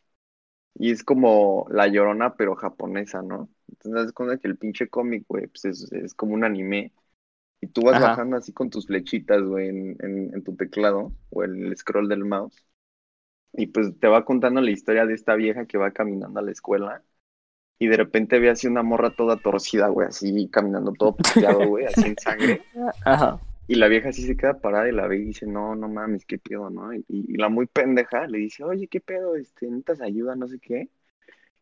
[0.75, 3.49] Y es como la llorona, pero japonesa, ¿no?
[3.69, 6.93] Entonces, cuenta que el pinche cómic, güey, pues es, es como un anime.
[7.61, 7.99] Y tú vas Ajá.
[7.99, 12.09] bajando así con tus flechitas, güey, en, en, en tu teclado o en el scroll
[12.09, 12.65] del mouse.
[13.53, 16.51] Y pues te va contando la historia de esta vieja que va caminando a la
[16.51, 17.03] escuela.
[17.79, 21.85] Y de repente ve así una morra toda torcida, güey, así caminando todo puteado, güey,
[21.87, 22.63] así en sangre.
[23.05, 23.39] Ajá.
[23.69, 26.25] Y la vieja así se queda parada y la ve y dice, no, no mames,
[26.25, 26.91] qué pedo, ¿no?
[26.93, 30.59] Y, y la muy pendeja le dice, oye, qué pedo, este, necesitas ayuda, no sé
[30.59, 30.89] qué.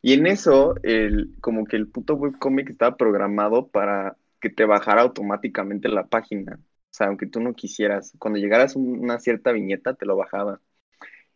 [0.02, 5.02] Y en eso, el, como que el puto webcomic estaba programado para que te bajara
[5.04, 6.60] automáticamente la página.
[6.62, 8.14] O sea, aunque tú no quisieras.
[8.20, 10.62] Cuando llegaras una cierta viñeta, te lo bajaba.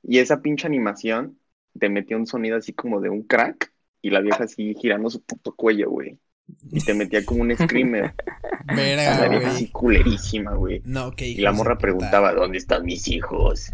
[0.04, 1.40] Y esa pinche animación
[1.80, 5.24] te metía un sonido así como de un crack y la vieja así girando su
[5.24, 6.20] puto cuello, güey.
[6.72, 8.14] Y te metía como un screamer.
[8.76, 10.82] Verga, la vieja así culerísima, güey.
[10.86, 13.72] No, Y la morra preguntaba, ¿dónde están mis hijos?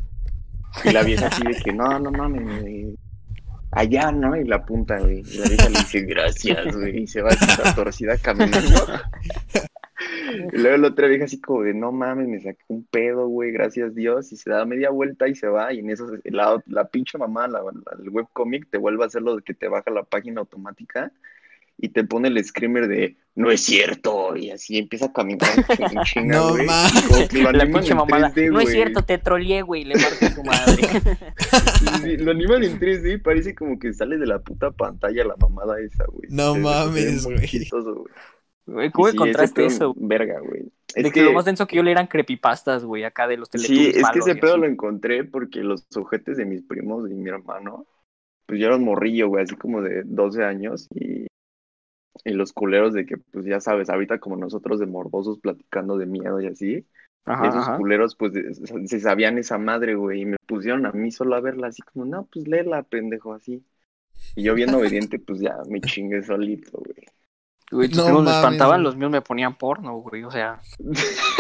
[0.84, 2.96] Y la vieja así de que, no, no mames, güey.
[3.72, 4.36] Allá, ¿no?
[4.36, 5.20] Y la apunta, güey.
[5.20, 7.04] Y la vieja le dice, gracias, güey.
[7.04, 8.70] Y se va así toda torcida caminando.
[10.54, 13.52] Y luego la otra vieja así como de, no mames, me saqué un pedo, güey,
[13.52, 14.32] gracias Dios.
[14.32, 15.74] Y se da media vuelta y se va.
[15.74, 19.22] Y en eso la, la pinche mamá, la, la- el webcomic, te vuelve a hacer
[19.24, 21.12] lo de que te baja la página automática
[21.78, 24.36] y te pone el screamer de, no es cierto.
[24.36, 25.48] Y así empieza a caminar
[26.06, 26.66] chinga, No güey.
[27.54, 28.34] La pinche mamada.
[28.34, 29.84] 3D, no es cierto, te troleé, güey.
[29.84, 30.84] Le marco a su madre.
[31.80, 35.24] Sí, sí, lo animan en 3D y parece como que sale de la puta pantalla
[35.24, 36.30] la mamada esa, güey.
[36.32, 37.48] No mames, güey.
[37.48, 38.14] chistoso, güey.
[38.66, 39.94] Güey, ¿Cómo sí, encontraste eso?
[39.96, 40.74] Verga, güey.
[40.94, 43.48] Es de que, lo más denso que yo le eran creepypastas, güey, acá de los
[43.50, 44.62] Sí, Teletubbies es que ese pedo así.
[44.62, 47.86] lo encontré porque los sujetes de mis primos y mi hermano,
[48.46, 51.28] pues yo era un morrillo, güey, así como de 12 años y,
[52.26, 56.06] y los culeros de que, pues ya sabes, ahorita como nosotros de morbosos platicando de
[56.06, 56.88] miedo y así,
[57.26, 57.78] Ajá, esos ajá.
[57.78, 58.34] culeros pues
[58.88, 62.06] se sabían esa madre, güey, y me pusieron a mí solo a verla así como,
[62.06, 63.66] no, pues léela, pendejo, así.
[64.36, 67.06] Y yo bien obediente, pues ya me chingué solito, güey.
[67.70, 70.24] Güey, tus No primos me espantaban, los míos me ponían porno, güey.
[70.24, 70.62] O sea,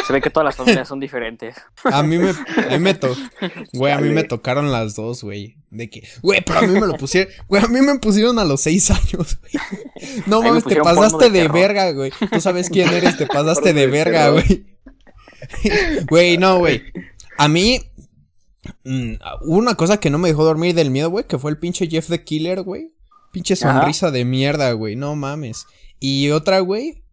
[0.06, 1.56] se ve que todas las familias son diferentes.
[1.86, 3.16] A mí me, a mí me to-
[3.74, 5.56] güey, a mí me tocaron las dos, güey.
[5.70, 8.44] De que, güey, pero a mí me lo pusieron, güey, a mí me pusieron a
[8.46, 10.24] los seis años, güey.
[10.26, 12.12] No mames, te pasaste de verga, güey.
[12.32, 14.66] Tú sabes quién eres, te pasaste de verga, güey.
[16.10, 16.84] Güey, no, güey.
[17.38, 17.80] A mí,
[18.84, 19.14] mm,
[19.44, 21.88] hubo una cosa que no me dejó dormir del miedo, güey, que fue el pinche
[21.88, 22.92] Jeff the Killer, güey.
[23.32, 23.80] Pinche Ajá.
[23.80, 25.66] sonrisa de mierda, güey, no mames.
[26.00, 27.04] Y otra, güey,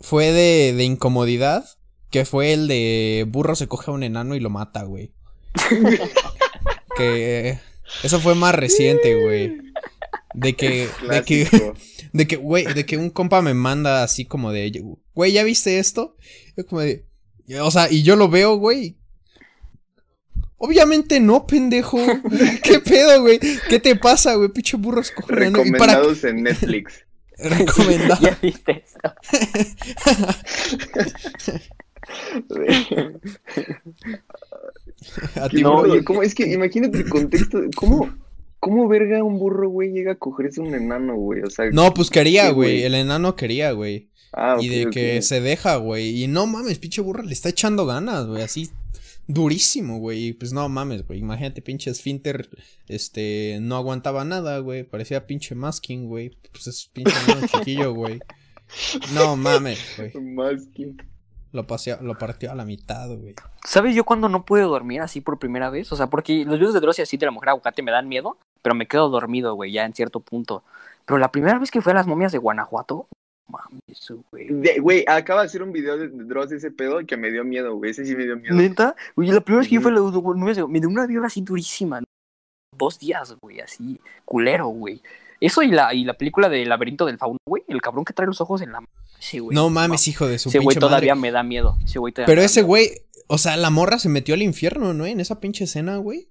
[0.00, 1.64] fue de, de incomodidad,
[2.10, 5.12] que fue el de burro se coge a un enano y lo mata, güey.
[6.96, 7.58] que
[8.02, 9.58] eso fue más reciente, güey.
[10.34, 11.72] De que, de que,
[12.12, 15.78] de que, güey, de que un compa me manda así como de, güey, ¿ya viste
[15.78, 16.16] esto?
[16.56, 17.04] Yo como de,
[17.60, 18.96] o sea, y yo lo veo, güey.
[20.62, 21.98] Obviamente no, pendejo.
[22.62, 23.40] ¿Qué pedo, güey?
[23.68, 24.50] ¿Qué te pasa, güey?
[24.50, 25.64] Pinche burro un enano.
[25.64, 27.04] ¿Y para Recomendados en Netflix.
[27.42, 28.20] Recomendado?
[28.22, 28.98] ¿Ya viste eso?
[35.36, 35.92] A ti, No, bro.
[35.92, 36.22] oye, ¿cómo?
[36.22, 37.60] Es que imagínate el contexto.
[37.76, 38.10] ¿Cómo,
[38.58, 41.42] cómo verga un burro, güey, llega a cogerse un enano, güey?
[41.42, 42.82] O sea, No, pues quería, ¿qué, güey.
[42.82, 44.08] El enano quería, güey.
[44.32, 46.22] Ah, y ok, de que se deja, güey.
[46.22, 48.42] Y no mames, pinche burro le está echando ganas, güey.
[48.42, 48.70] Así
[49.32, 50.28] durísimo, güey.
[50.28, 51.20] Y pues no mames, güey.
[51.20, 52.48] Imagínate, pinche esfínter,
[52.88, 54.84] este, no aguantaba nada, güey.
[54.84, 56.36] Parecía pinche masking, güey.
[56.52, 57.12] Pues es pinche
[57.52, 58.20] chiquillo, güey.
[59.14, 60.12] No mames, güey.
[60.72, 60.94] Que.
[61.52, 63.34] Lo, pasea- lo partió a la mitad, güey.
[63.64, 65.90] ¿Sabes yo cuando no puedo dormir así por primera vez?
[65.92, 68.06] O sea, porque los videos de Dross y así de la mujer aguacate me dan
[68.08, 70.62] miedo, pero me quedo dormido, güey, ya en cierto punto.
[71.06, 73.08] Pero la primera vez que fui a las momias de Guanajuato,
[73.50, 74.48] mames, güey.
[74.48, 77.30] De- Güey, acaba de hacer un video de de Dross de ese pedo que me
[77.30, 77.90] dio miedo, güey.
[77.90, 78.54] Ese sí me dio miedo.
[78.54, 78.94] ¿Neta?
[79.16, 80.22] Oye, la primera vez que yo fui a Ujú.
[80.22, 82.00] las momias de- me dio una vibra así durísima.
[82.76, 85.02] Dos días, güey, así, culero, güey.
[85.40, 87.62] Eso y la, y la película del laberinto del fauno, güey.
[87.68, 88.80] El cabrón que trae los ojos en la.
[89.18, 89.54] Sí, güey.
[89.54, 91.28] No mames, hijo de su Ese güey todavía madre.
[91.28, 91.76] me da miedo.
[91.84, 92.68] Ese güey Pero ese miedo.
[92.68, 92.88] güey,
[93.26, 95.04] o sea, la morra se metió al infierno, ¿no?
[95.06, 96.28] En esa pinche escena, güey.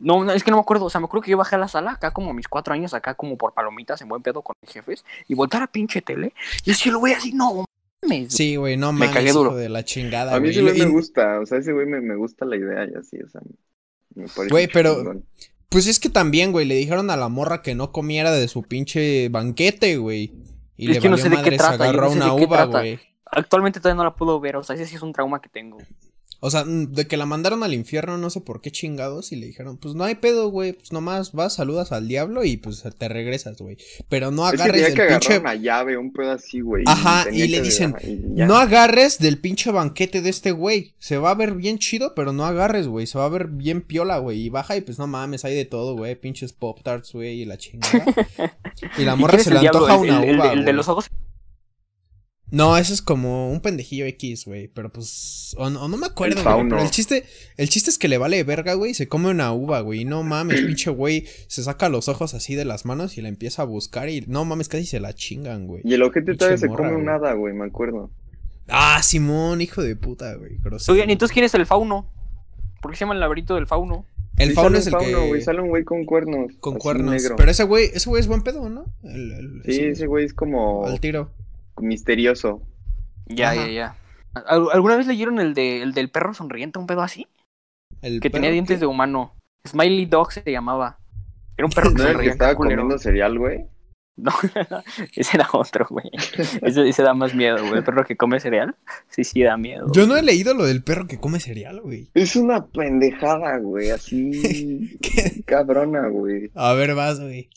[0.00, 0.86] No, no, es que no me acuerdo.
[0.86, 2.74] O sea, me acuerdo que yo bajé a la sala acá como a mis cuatro
[2.74, 5.04] años, acá como por palomitas en buen pedo con mis jefes.
[5.28, 6.32] Y voltar a pinche tele.
[6.64, 7.64] Y así lo voy así, no
[8.02, 8.32] mames.
[8.32, 9.54] Sí, güey, no Me mames, cagué hijo duro.
[9.56, 11.38] de la chingada, A mí ese güey me gusta.
[11.40, 13.40] O sea, ese güey me, me gusta la idea y así, o sea.
[14.14, 15.24] Me parece Güey, pero- chingón.
[15.68, 18.64] Pues es que también, güey, le dijeron a la morra que no comiera de su
[18.64, 20.32] pinche banquete, güey.
[20.76, 22.18] Y Es le que no sé de qué madre, se trata, yo agarró no sé
[22.18, 22.78] de una qué uva, trata.
[22.80, 22.98] güey.
[23.26, 24.56] Actualmente todavía no la puedo ver.
[24.56, 25.78] O sea, ese sí es un trauma que tengo.
[26.42, 29.46] O sea, de que la mandaron al infierno, no sé por qué chingados, y le
[29.46, 33.08] dijeron, pues no hay pedo, güey, pues nomás vas, saludas al diablo y pues te
[33.08, 33.76] regresas, güey.
[34.08, 35.38] Pero no Es que agarres tenía del que pinche...
[35.38, 36.84] una llave, un pedo así, güey.
[36.86, 37.94] Ajá, y le que- dicen.
[38.34, 40.94] No agarres del pinche banquete de este güey.
[40.98, 43.06] Se va a ver bien chido, pero no agarres, güey.
[43.06, 44.40] Se va a ver bien piola, güey.
[44.40, 46.14] Y baja y pues no mames, hay de todo, güey.
[46.16, 48.04] Pinches pop tarts, güey, y la chingada.
[48.98, 49.86] y la ¿Y morra se le diablo?
[49.86, 51.10] antoja ¿El- una el, el- uva, el de los ojos.
[52.52, 54.68] No, eso es como un pendejillo X, güey.
[54.68, 55.54] Pero pues.
[55.58, 56.68] O, no- o no me acuerdo, El güey.
[56.68, 57.24] Pero el chiste.
[57.56, 58.90] El chiste es que le vale verga, güey.
[58.90, 60.00] y Se come una uva, güey.
[60.00, 61.26] y No mames, pinche güey.
[61.46, 64.08] Se saca los ojos así de las manos y la empieza a buscar.
[64.08, 65.82] Y no mames, casi se la chingan, güey.
[65.84, 67.08] Y el ojete todavía se come un güey.
[67.14, 68.10] hada, güey, me acuerdo.
[68.68, 70.58] Ah, Simón, hijo de puta, güey.
[70.88, 72.08] Oigan, ¿y entonces quién es el fauno?
[72.80, 74.06] ¿Por qué se llama el laberinto del fauno?
[74.36, 75.40] El Sí, fauno es el un fauno, que.
[75.42, 76.52] sale un güey con cuernos.
[76.60, 77.12] Con cuernos.
[77.12, 77.36] negro.
[77.36, 78.86] Pero ese güey, ese güey es buen pedo, ¿no?
[79.02, 81.30] El- el- Sí, ese güey es como Al tiro.
[81.82, 82.62] Misterioso.
[83.26, 83.66] Ya, Ajá.
[83.66, 83.96] ya, ya.
[84.46, 87.26] ¿Al- ¿Alguna vez leyeron el, de, el del perro sonriente, un pedo así?
[88.02, 89.34] El Que tenía dientes que- de humano.
[89.68, 90.98] Smiley Dog se llamaba.
[91.56, 92.82] Era un perro que ¿No era el que estaba culero.
[92.82, 93.66] comiendo cereal, güey?
[94.16, 94.32] No,
[95.16, 96.06] ese era otro, güey.
[96.62, 97.78] Ese, ese da más miedo, güey.
[97.78, 98.74] El perro que come cereal,
[99.08, 99.86] sí, sí da miedo.
[99.92, 102.10] Yo no he leído lo del perro que come cereal, güey.
[102.14, 105.42] Es una pendejada, güey, así ¿Qué?
[105.46, 106.50] cabrona, güey.
[106.54, 107.48] A ver, vas, güey.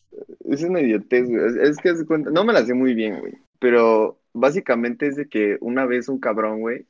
[0.50, 1.42] Es una idiotez, güey.
[1.70, 1.94] Es, que
[2.32, 3.34] no me la sé muy bien, güey.
[3.64, 6.86] Pero básicamente es de que una vez un cabrón, güey,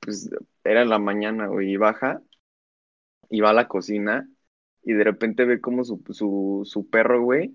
[0.00, 0.30] pues
[0.64, 2.22] era en la mañana, güey, y baja,
[3.28, 4.26] y va a la cocina,
[4.82, 7.54] y de repente ve como su, su, su perro, güey,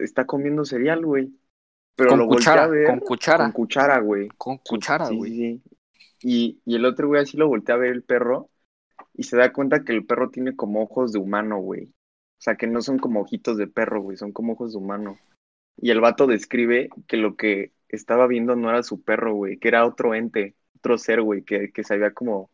[0.00, 1.32] está- comiendo cereal, güey.
[1.94, 4.28] Pero con lo cuchara, a ver con cuchara, con cuchara, güey.
[4.36, 5.30] con cuchara, Sí, güey.
[5.30, 5.62] sí, sí.
[6.22, 8.50] Y, y el otro güey así lo voltea a ver el perro
[9.14, 11.84] y se da cuenta que el perro tiene como ojos de humano, güey.
[11.84, 15.20] O sea, que no son como ojitos de perro, güey, son como ojos de humano.
[15.76, 19.68] Y el vato describe que lo que estaba viendo no era su perro, güey, que
[19.68, 22.50] era otro ente, otro ser, güey, que, que se había como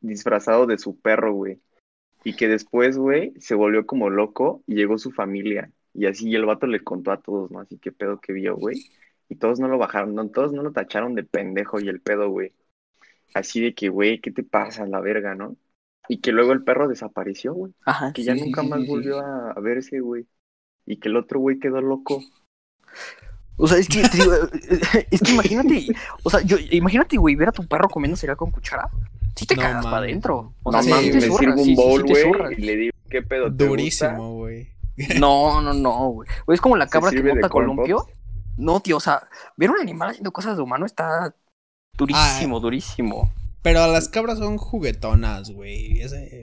[0.00, 1.60] disfrazado de su perro, güey.
[2.24, 5.70] Y que después, güey, se volvió como loco y llegó su familia.
[5.94, 7.60] Y así el vato le contó a todos, ¿no?
[7.60, 8.76] Así que pedo que vio, güey.
[9.28, 12.28] Y todos no lo bajaron, no, todos no lo tacharon de pendejo y el pedo,
[12.28, 12.52] güey.
[13.34, 15.56] Así de que, güey, ¿qué te pasa, la verga, no?
[16.08, 17.72] Y que luego el perro desapareció, güey.
[17.84, 20.26] Ajá, Que sí, ya nunca más volvió a, a verse, güey.
[20.84, 22.22] Y que el otro güey quedó loco.
[23.58, 24.32] O sea, es que, te digo,
[25.10, 25.86] es que imagínate,
[26.22, 28.88] o sea, yo, imagínate, güey, ver a tu perro comiendo cereal con cuchara.
[29.34, 30.52] Sí te No cagas para adentro.
[30.62, 32.76] O No sea, sí te me zurras, sirvo un sí, sí bowl, güey, y le
[32.76, 33.50] digo, ¿qué pedo?
[33.54, 33.64] ¿te?
[33.64, 34.68] Durísimo, güey.
[35.20, 36.28] No, no, no, güey.
[36.48, 38.06] Es como la ¿Se cabra que monta columpio.
[38.56, 41.34] No, tío, o sea, ver un animal haciendo cosas de humano está
[41.98, 43.30] durísimo, durísimo.
[43.60, 46.00] Pero las cabras son juguetonas, güey.
[46.00, 46.40] Ese...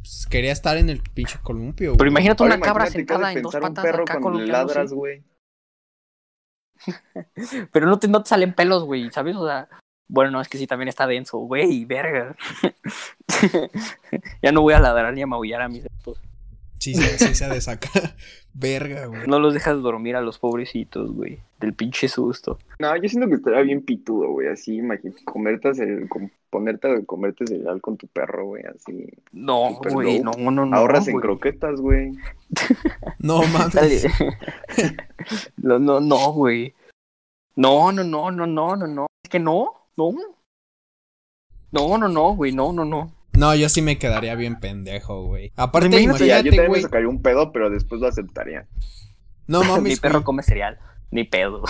[0.00, 2.10] pues, quería estar en el pinche columpio, Pero güey.
[2.10, 4.74] imagínate Ahora una cabra imagínate sentada en dos patas acá columpiándose.
[4.74, 5.22] ladras, güey.
[7.72, 9.36] Pero no te, no te salen pelos, güey, ¿sabes?
[9.36, 9.68] O sea,
[10.08, 12.36] bueno, no, es que sí también está denso, güey, verga.
[14.42, 16.20] ya no voy a ladrar ni a maullar a mis gatos.
[16.78, 18.14] Sí, sí, sí se ha de sacar.
[18.54, 19.26] Verga, güey.
[19.26, 22.58] No los dejas dormir a los pobrecitos, güey, del pinche susto.
[22.78, 27.04] No, yo siento que estaría bien pitudo, güey, así, imagínate, comerte cereal, com- ponerte a
[27.04, 29.08] comerte cereal con tu perro, güey, así.
[29.32, 30.76] No, güey, no, no, no.
[30.76, 32.12] Ahorras en croquetas, güey.
[33.18, 34.06] No mames.
[35.56, 36.74] No, no, no, güey.
[37.56, 39.06] No, no, no, no, no, no, no.
[39.24, 40.12] Es que no, no.
[41.72, 43.10] No, no, no, güey, no, no, no.
[43.36, 45.52] No, yo sí me quedaría bien pendejo, güey.
[45.56, 48.66] Aparte, Imagínate, Sí, ya, yo imagínate, también me sacaría un pedo, pero después lo aceptaría.
[49.46, 50.24] No Mi mames, perro güey.
[50.24, 50.78] come cereal,
[51.10, 51.62] ni pedo.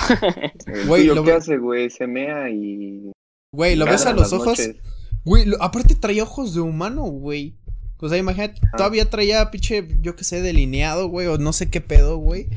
[0.87, 1.91] Güey, lo ¿qué ve- hace, güey?
[1.91, 3.11] Se mea y...
[3.53, 4.47] Güey, lo ves a los ojos.
[4.59, 4.77] noches.
[5.25, 7.57] Güey, lo- aparte traía ojos de humano, güey.
[7.99, 8.77] O sea, imagínate, Ah.
[8.77, 12.49] todavía traía pinche, yo qué sé, delineado, güey, o no sé qué pedo, güey.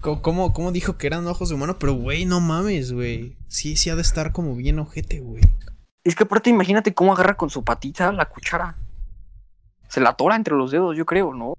[0.00, 1.78] ¿Cómo, cómo dijo que eran ojos de humano?
[1.78, 3.36] Pero, güey, no mames, güey.
[3.48, 5.42] Sí, sí ha de estar como bien ojete, güey.
[6.02, 8.76] Es que aparte imagínate cómo agarra con su patita la cuchara.
[9.88, 11.54] Se la atora entre los dedos, yo creo, ¿no?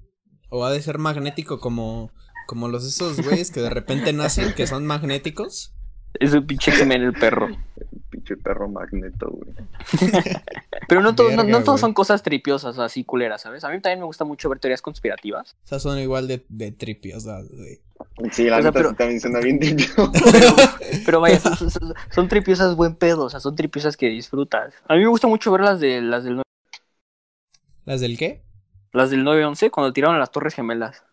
[0.49, 2.11] O ha de ser magnético como,
[2.47, 5.73] como los esos güeyes que de repente nacen, que son magnéticos.
[6.13, 7.49] Es un pinche X-Men el perro.
[8.35, 9.53] Pinche perro magneto, güey.
[10.87, 11.81] Pero no, todo- no, Verga, no todos güey.
[11.81, 13.63] son cosas tripiosas, así culeras, ¿sabes?
[13.63, 15.55] A mí también me gusta mucho ver teorías conspirativas.
[15.63, 17.79] O sea, son igual de, de tripiosas, güey.
[18.31, 20.11] Sí, la O sea, neta pero- sí también suena bien dicho.
[21.05, 24.73] Pero vaya, son, son- son- son tripiosas buen pedo, o sea, son tripiosas que disfrutas.
[24.87, 26.41] A mí me gusta mucho ver las de las del,
[27.85, 28.43] ¿Las del qué?
[28.93, 31.03] las del 911 cuando tiraron a las Torres Gemelas.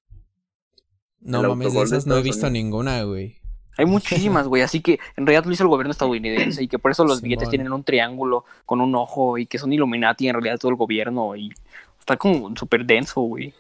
[1.21, 3.38] No mames, de esas no he visto ninguna, güey.
[3.79, 6.91] Hay muchísimas, güey, así que en realidad lo hizo el gobierno estadounidense y que por
[6.91, 10.59] eso los billetes tienen un triángulo con un ojo y que son Illuminati en realidad
[10.59, 11.53] todo el gobierno y
[12.01, 13.55] está como súper denso, güey.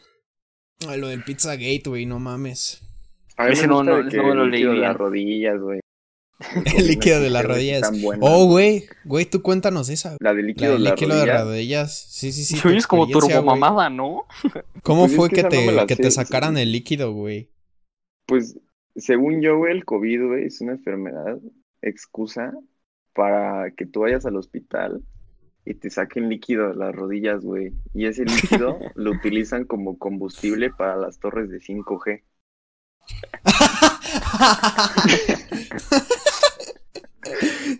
[0.86, 2.82] Ay, lo del Pizzagate, güey, no mames.
[3.36, 4.88] A me no- no- no me lo el leí líquido de bien.
[4.88, 5.80] las rodillas, güey.
[6.76, 7.90] El líquido de las rodillas.
[8.20, 10.16] Oh, güey, güey, tú cuéntanos esa.
[10.20, 11.46] La de La líquido del de las líquido de las rodillas.
[11.46, 12.06] rodillas.
[12.10, 12.68] Sí, sí, sí.
[12.68, 14.24] Oyes como turbomamada, ¿no?
[14.84, 16.16] ¿Cómo Pues es fue que no te, que sé, te sí.
[16.16, 17.50] sacaran el líquido, güey?
[18.26, 18.56] Pues,
[18.98, 21.38] según yo, güey, el COVID, güey, es una enfermedad
[21.82, 22.52] excusa
[23.14, 25.02] para que tú vayas al hospital
[25.64, 27.72] y te saquen líquido de las rodillas, güey.
[27.94, 32.22] Y ese líquido lo utilizan como combustible para las torres de 5G.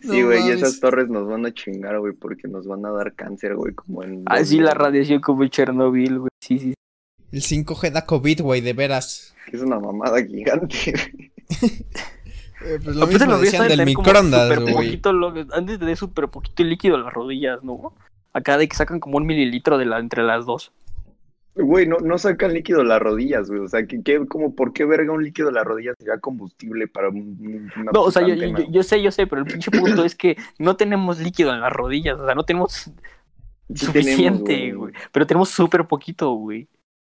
[0.03, 2.91] Sí, No güey, y esas torres nos van a chingar, güey, porque nos van a
[2.91, 4.25] dar cáncer, güey, como en...
[4.27, 6.31] Así dos la radiación como en Chernobyl, güey.
[6.41, 6.75] Sí, sí.
[7.33, 9.35] El 5G da COVID, güey, de veras.
[9.53, 11.33] Es una mamada gigante, güey.
[12.61, 15.01] Eh, pues lo Aparte, mismo días decían del microondas, güey.
[15.05, 17.93] lo- Antes de súper poquito líquido en las rodillas, ¿no?
[18.33, 20.72] Acá de que sacan como un mililitro de la, entre las dos.
[21.55, 23.61] Güey, no, no sacan líquido de las rodillas, güey.
[23.61, 26.89] O sea, que, que- como, ¿por qué verga un líquido de las rodillas sería combustible
[26.89, 28.35] para un, un- una No, o sea, yo,
[28.70, 31.72] yo, sé, yo sé, pero el pinche punto es que no tenemos líquido en las
[31.72, 32.91] rodillas, o sea, no tenemos
[33.74, 34.95] Sí suficiente, tenemos, güey.
[35.12, 36.66] Pero tenemos súper poquito, güey.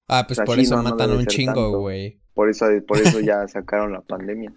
[0.08, 2.20] Ah, pues O sea, por sí, eso no, no matan un chingo, güey.
[2.34, 4.54] Por eso, por eso ya sacaron la pandemia.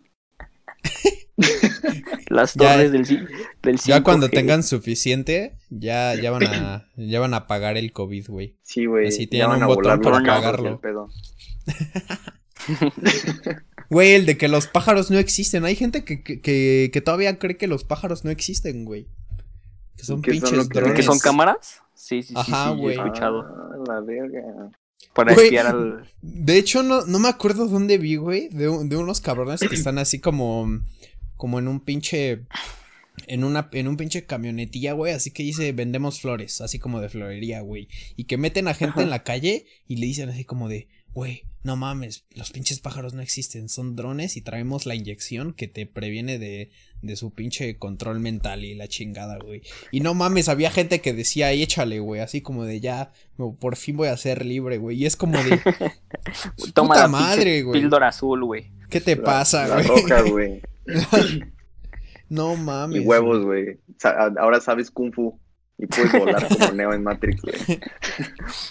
[2.28, 3.26] Las Ya- torres del, ci-
[3.62, 4.30] del Ya cuando 5G.
[4.32, 8.59] tengan suficiente, ya, ya van a, ya van a pagar el COVID, güey.
[8.62, 9.09] Sí, güey.
[9.09, 10.80] Así ya tienen van un a botón volar para pagarlo.
[13.90, 15.64] Güey, el de que los pájaros no existen.
[15.64, 19.07] Hay gente que, que, que, que todavía cree que los pájaros no existen, güey.
[19.96, 20.96] Que son ¿Qué son pinches que- drones.
[20.96, 21.80] ¿Que son cámaras?
[21.94, 22.96] Sí, sí, sí, Ajá, sí, yo he güey.
[22.96, 23.40] escuchado.
[23.42, 24.40] Ah, la verga.
[25.12, 25.46] Para Güey.
[25.46, 26.11] espiar al...
[26.22, 29.99] De hecho, no, no me acuerdo dónde vi, güey, de, de unos cabrones que están
[29.99, 30.80] así como,
[31.36, 32.42] como en un pinche,
[33.26, 37.09] en una, en un pinche camionetilla, güey, así que dice, vendemos flores, así como de
[37.09, 39.03] florería, güey, y que meten a gente Ajá.
[39.03, 40.88] en la calle y le dicen así como de,
[41.18, 45.66] güey, no mames, los pinches pájaros no existen, son drones y traemos la inyección que
[45.66, 46.70] te previene de,
[47.02, 49.62] de su pinche control mental y la chingada, güey.
[49.90, 53.10] Y no mames, había gente que decía, "Ay, échale, güey, así como de ya,
[53.58, 55.58] por fin voy a ser libre, güey, y es como de...
[56.72, 57.80] Toma puta la madre, güey.
[57.80, 58.70] píldora azul, güey.
[58.88, 59.86] ¿Qué te La- pasa, güey?
[59.88, 60.62] roja, güey.
[62.28, 63.02] no mames.
[63.02, 63.78] Y huevos, güey.
[64.38, 65.38] Ahora sabes Kung Fu.
[65.78, 67.54] Y puedes volar como Neo en Matrix, güey.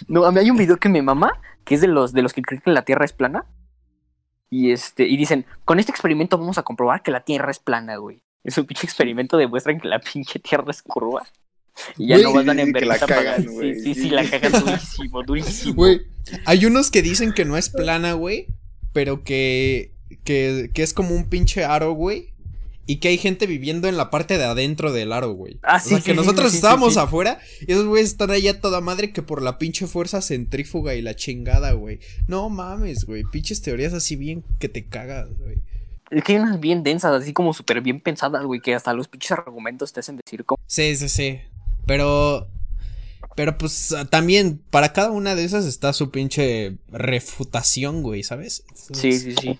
[0.08, 2.32] No, a mí hay un video que me mama, que es de los, de los
[2.32, 3.46] que creen que la Tierra es plana.
[4.50, 7.96] Y este, y dicen, con este experimento vamos a comprobar que la Tierra es plana,
[7.96, 8.22] güey.
[8.44, 11.26] Es un pinche experimento, demuestran que la pinche Tierra es curva.
[11.96, 14.10] Y ya no vas sí, en sí, que la cagan, güey, sí, sí.
[14.10, 15.74] la cagan durísimo, durísimo.
[15.74, 16.00] Güey,
[16.44, 18.48] hay unos que dicen que no es plana, güey,
[18.92, 19.92] pero que,
[20.24, 22.32] que, que es como un pinche aro, güey.
[22.90, 25.58] Y que hay gente viviendo en la parte de adentro del aro, güey.
[25.62, 28.62] Ah, o sí, sea, sí, que sí, nosotros estábamos afuera y esos güeyes están allá
[28.62, 32.00] toda madre que por la pinche fuerza centrífuga y la chingada, güey.
[32.28, 33.24] No mames, güey.
[33.24, 35.58] Pinches teorías así bien que te cagas, güey.
[36.10, 39.06] Es que hay unas bien densas, así como súper bien pensadas, güey, que hasta los
[39.06, 40.58] pinches argumentos te hacen decir como...
[40.66, 41.40] Sí, sí, sí.
[41.84, 42.48] Pero.
[43.36, 48.64] Pero pues también para cada una de esas está su pinche refutación, güey, ¿sabes?
[48.74, 49.58] Sí, sí, sí.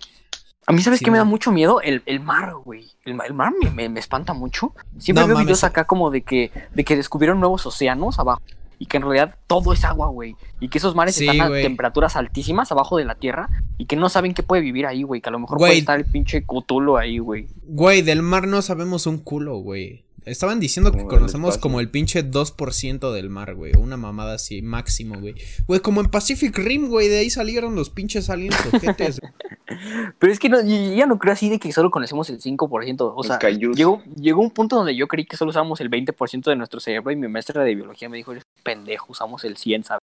[0.69, 1.81] A mí, ¿sabes Sí, qué me da mucho miedo?
[1.81, 2.87] El, el mar, güey.
[3.05, 4.75] El, ma- el mar me, me- me espanta mucho.
[4.99, 8.41] Siempre No veo videos acá como de que, de que descubrieron nuevos océanos abajo.
[8.81, 10.37] Y que en realidad todo es agua, güey.
[10.61, 13.49] Y que esos mares Sí, están a temperaturas altísimas abajo de la tierra.
[13.77, 15.21] Y que no saben qué puede vivir ahí, güey.
[15.21, 17.49] Que a lo mejor puede estar el pinche Cthulhu ahí, güey.
[17.65, 20.05] Güey, del mar no sabemos un culo, güey.
[20.29, 21.61] Estaban diciendo que Como conocemos espacio.
[21.63, 23.73] como el pinche 2% del mar, güey.
[23.77, 25.35] Una mamada así, máximo, güey.
[25.67, 27.09] Güey, como en Pacific Rim, güey.
[27.09, 29.21] De ahí salieron los pinches aliens ojetes.
[30.19, 33.13] Pero es que no, ya no creo así de que solo conocemos el 5%.
[33.15, 36.57] O sea, llegó, llegó un punto donde yo creí que solo usábamos el 20% de
[36.57, 40.03] nuestro cerebro y mi maestra de biología me dijo, eres pendejo, usamos el 100, ¿sabes?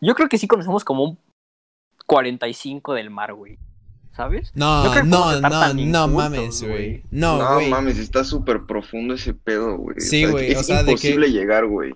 [0.00, 1.18] Yo creo que sí conocemos como un
[2.06, 3.58] 45 del mar, güey.
[4.14, 4.52] ¿Sabes?
[4.54, 6.72] No, No no, no, no mames, güey.
[6.72, 7.02] güey.
[7.10, 10.00] No, No, mames, está súper profundo ese pedo, güey.
[10.00, 11.94] Sí, güey, Es o sea, de que- imposible llegar, güey.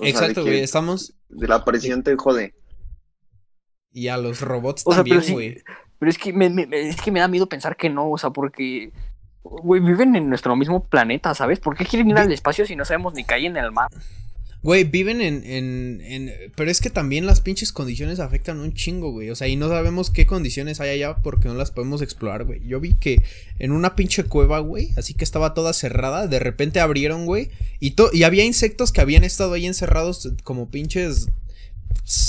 [0.00, 0.60] De Exacto, güey.
[0.60, 1.14] Estamos.
[1.28, 2.54] De la presión te jode.
[3.92, 5.62] Y a los robots O sea, pero también, sí- güey.
[5.98, 8.18] Pero es que me, me- me- es que me da miedo pensar que no, o
[8.18, 8.92] sea, porque...
[9.42, 11.60] Güey, viven en nuestro mismo planeta, ¿sabes?
[11.60, 13.88] ¿Por qué quieren ir al espacio si no sabemos ni caer en el mar?
[14.62, 16.32] Güey, viven en, en, en...
[16.56, 19.30] Pero es que también las pinches condiciones afectan un chingo, güey.
[19.30, 22.66] O sea, y no sabemos qué condiciones hay allá porque no las podemos explorar, güey.
[22.66, 23.22] Yo vi que
[23.60, 27.50] en una pinche cueva, güey, así que estaba toda cerrada, de repente abrieron, güey.
[27.78, 31.28] Y, to- y había insectos que habían estado ahí encerrados como pinches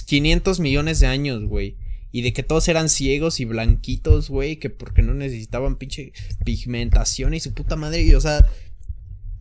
[0.05, 1.75] 500 millones de años, güey.
[2.11, 6.13] Y de que todos eran ciegos y blanquitos, güey, que porque no necesitaban pinche
[6.45, 8.01] pigmentación y su puta madre.
[8.03, 8.45] Y, o sea,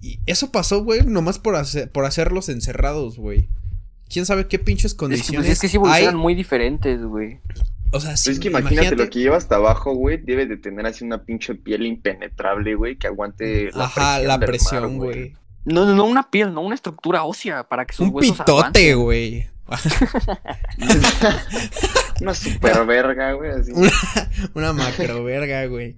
[0.06, 3.48] y eso pasó, güey, nomás por, hacer, por hacerlos encerrados, güey.
[4.08, 5.78] ¿Quién sabe qué pinches Es que, condiciones pues, es que sí hay?
[5.78, 7.40] evolucionan muy diferentes, güey.
[7.92, 10.86] O sea, sí, es que imagínate, lo que lleva hasta abajo, güey, debe de tener
[10.86, 15.32] así una pinche piel impenetrable, güey, que aguante la Ajá, presión la presión, güey.
[15.64, 18.94] No, no, no una piel, no una estructura ósea para que sus Un huesos pitote,
[18.94, 19.48] güey.
[22.20, 23.72] Una super verga, güey, así.
[23.74, 23.90] Una-
[24.54, 25.96] Una macro verga, güey.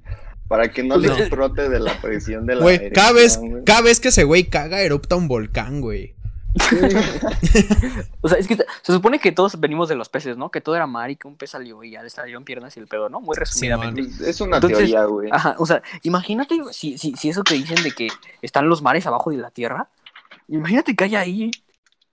[0.49, 1.17] Para que no le No.
[1.19, 3.65] explote de la presión de la Güey, cada vez, güey.
[3.65, 6.15] cada vez que ese güey caga, erupta un volcán, güey.
[8.21, 10.51] O sea, es que se supone que todos venimos de los peces, ¿no?
[10.51, 12.81] Que todo era mar y que un pez salió y ya le salieron piernas y
[12.81, 13.21] el pedo, ¿no?
[13.21, 14.03] Muy resumidamente.
[14.29, 15.29] Es una Entonces, teoría, güey.
[15.31, 18.09] Ajá, o sea, imagínate si, si, si eso que dicen de que
[18.43, 19.89] están los mares abajo de la tierra.
[20.49, 21.51] Imagínate que haya ahí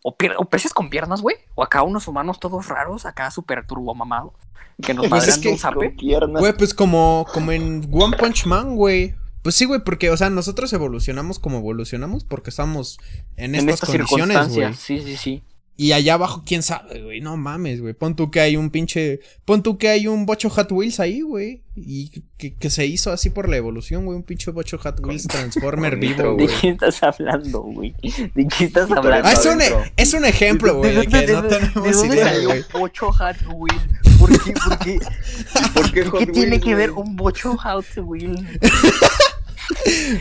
[0.07, 1.35] o, o peces con piernas, güey.
[1.55, 4.33] O acá unos humanos todos raros, acá súper turbomamados.
[4.81, 5.95] Que nos Pues es que- un zape.
[6.39, 9.15] Güey, pues como, como en One Punch Man, güey.
[9.41, 12.97] Pues sí, güey, porque, o sea, nosotros evolucionamos como evolucionamos porque estamos
[13.37, 14.73] en, En estas, estas condiciones, güey.
[14.73, 15.43] Sí, sí, sí.
[15.77, 17.19] Y allá abajo, quién sabe, güey.
[17.19, 17.93] No mames, güey.
[17.93, 19.19] Pon tú que hay un pinche.
[19.43, 21.63] Pon tú que hay un bocho Hot Wheels ahí, güey.
[21.75, 24.15] Y que, que se hizo así por la evolución, güey.
[24.15, 26.57] Un pinche bocho Hot Wheels Transformer vivo, nitro, ¿De güey.
[26.61, 27.93] qué estás hablando, güey?
[28.33, 29.27] ¿De qué estás hablando?
[29.27, 29.83] Ah, es un, adentro.
[29.97, 30.91] es un ejemplo, güey.
[30.93, 32.63] ¿De, de que de- no tenemos ¿de dónde idea, salió güey.
[32.73, 34.17] Ocho Hot Wheels?
[34.17, 34.53] ¿Por qué?
[34.53, 34.99] ¿Por qué?
[35.73, 37.05] ¿Por qué, ¿Qué Hot tiene Wheels, que ver güey?
[37.05, 38.39] un bocho Hot Wheels?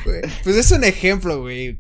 [0.05, 1.79] Güey, Pues es un ejemplo, güey.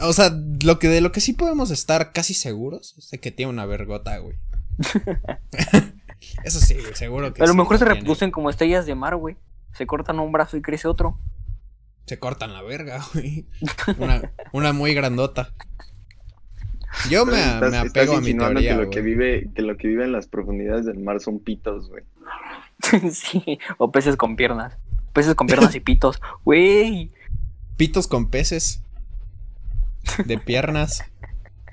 [0.00, 0.30] O sea,
[0.62, 3.66] lo que de lo que sí podemos estar casi seguros es de que tiene una
[3.66, 4.36] vergota, güey.
[6.44, 8.00] Eso sí, güey, seguro que A lo sí mejor se tiene.
[8.00, 9.36] reproducen como estrellas de mar, güey.
[9.72, 11.18] Se cortan un brazo y crece otro.
[12.06, 13.46] Se cortan la verga, güey.
[13.98, 15.52] Una, una muy grandota.
[17.10, 19.76] Yo me, Estás- me estás apego a mi teoría, que lo que vive, que lo
[19.76, 22.04] que vive en las profundidades del mar son pitos, güey.
[23.12, 24.76] sí, o peces con piernas.
[25.12, 26.20] Peces con piernas y pitos.
[26.44, 27.10] Güey.
[27.76, 28.80] Pitos con peces.
[30.26, 31.02] De piernas.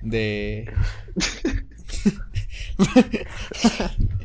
[0.02, 0.72] De.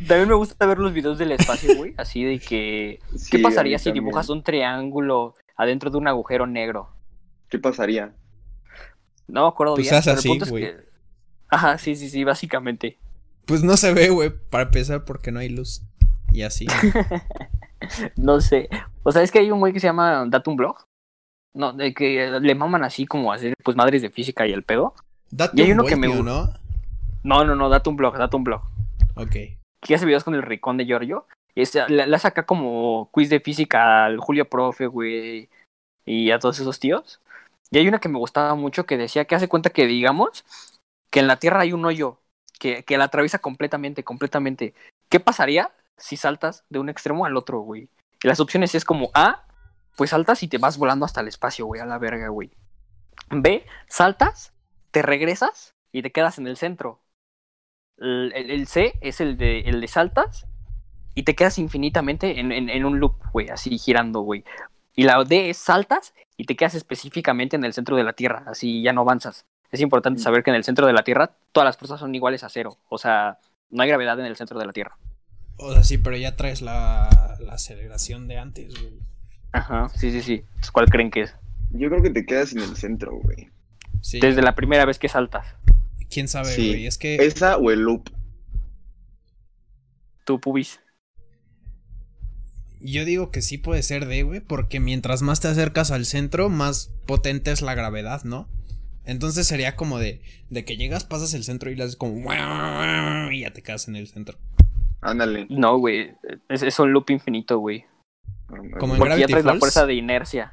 [0.08, 1.94] También me gusta ver los videos del espacio, güey.
[1.96, 3.00] Así de que.
[3.16, 6.90] Sí, ¿Qué pasaría si dibujas un triángulo adentro de un agujero negro?
[7.48, 8.12] ¿Qué pasaría?
[9.28, 10.00] No me acuerdo Pues bien.
[10.02, 10.64] pero el así, punto es güey.
[10.64, 10.76] que-
[11.48, 12.98] Ajá, sí, sí, sí, básicamente.
[13.44, 14.32] Pues no se ve, güey.
[14.50, 15.82] Para empezar, porque no hay luz.
[16.32, 16.66] Y así.
[18.16, 18.68] No sé.
[19.02, 20.85] O sea, es que hay un güey que se llama Datum Blog.
[21.56, 24.94] No, de que le maman así como hacer pues madres de física y el pedo.
[25.30, 26.06] Date Y hay un uno que me.
[26.06, 26.52] ¿no?
[27.22, 28.60] No, no, no, Datum Blog, Datum Blog.
[29.16, 29.36] Ok.
[29.80, 31.26] que hace videos con el ricón de Giorgio.
[31.54, 35.48] Y este, le, le saca como quiz de física al Julio Profe, güey,
[36.04, 37.20] y a todos esos tíos.
[37.70, 40.44] Y hay una que me gustaba mucho que decía que hace cuenta que, digamos,
[41.10, 42.20] que en la Tierra hay un hoyo
[42.58, 44.74] que, que la atraviesa completamente, completamente.
[45.08, 47.88] ¿Qué pasaría si saltas de un extremo al otro, güey?
[48.22, 49.45] Y las opciones es como A,
[49.96, 52.50] pues saltas y te vas volando hasta el espacio, güey, a la verga, güey.
[53.30, 54.52] B, saltas,
[54.92, 57.00] te regresas y te quedas en el centro.
[57.98, 60.46] El, el- el C es el de, el de saltas
[61.14, 64.44] y te quedas infinitamente en, en- en un loop, güey, así girando, güey.
[64.94, 68.44] Y la D es saltas y te quedas específicamente en el centro de la Tierra,
[68.46, 69.46] así ya no avanzas.
[69.72, 72.44] Es importante saber que en el centro de la Tierra todas las fuerzas son iguales
[72.44, 72.78] a cero.
[72.88, 73.38] O sea,
[73.70, 74.96] no hay gravedad en el centro de la Tierra.
[75.58, 78.98] O sea, sí, pero ya traes la, la aceleración de antes, güey.
[79.56, 80.44] Ajá, sí, sí, sí.
[80.72, 81.34] ¿Cuál creen que es?
[81.72, 83.48] Yo creo que te quedas en el centro, güey.
[84.02, 84.20] Sí.
[84.20, 85.46] Desde la primera vez que saltas.
[86.10, 86.68] ¿Quién sabe, Sí.
[86.68, 86.86] güey?
[86.86, 87.16] Es que.
[87.16, 88.08] Esa o el loop.
[90.24, 90.80] Tú, pubis.
[92.80, 96.48] Yo digo que sí puede ser de, güey, porque mientras más te acercas al centro,
[96.50, 98.48] más potente es la gravedad, ¿no?
[99.04, 102.16] Entonces sería como de, de que llegas, pasas el centro y le haces como...
[103.32, 104.36] Y ya te quedas en el centro.
[105.00, 105.46] Ándale.
[105.48, 106.12] No, güey.
[106.48, 107.84] Es, es un loop infinito, güey.
[108.48, 110.52] Como en Porque ya traes la fuerza de inercia.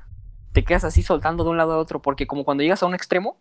[0.51, 2.01] Te quedas así soltando de un lado a otro.
[2.01, 3.37] Porque como cuando llegas a un extremo,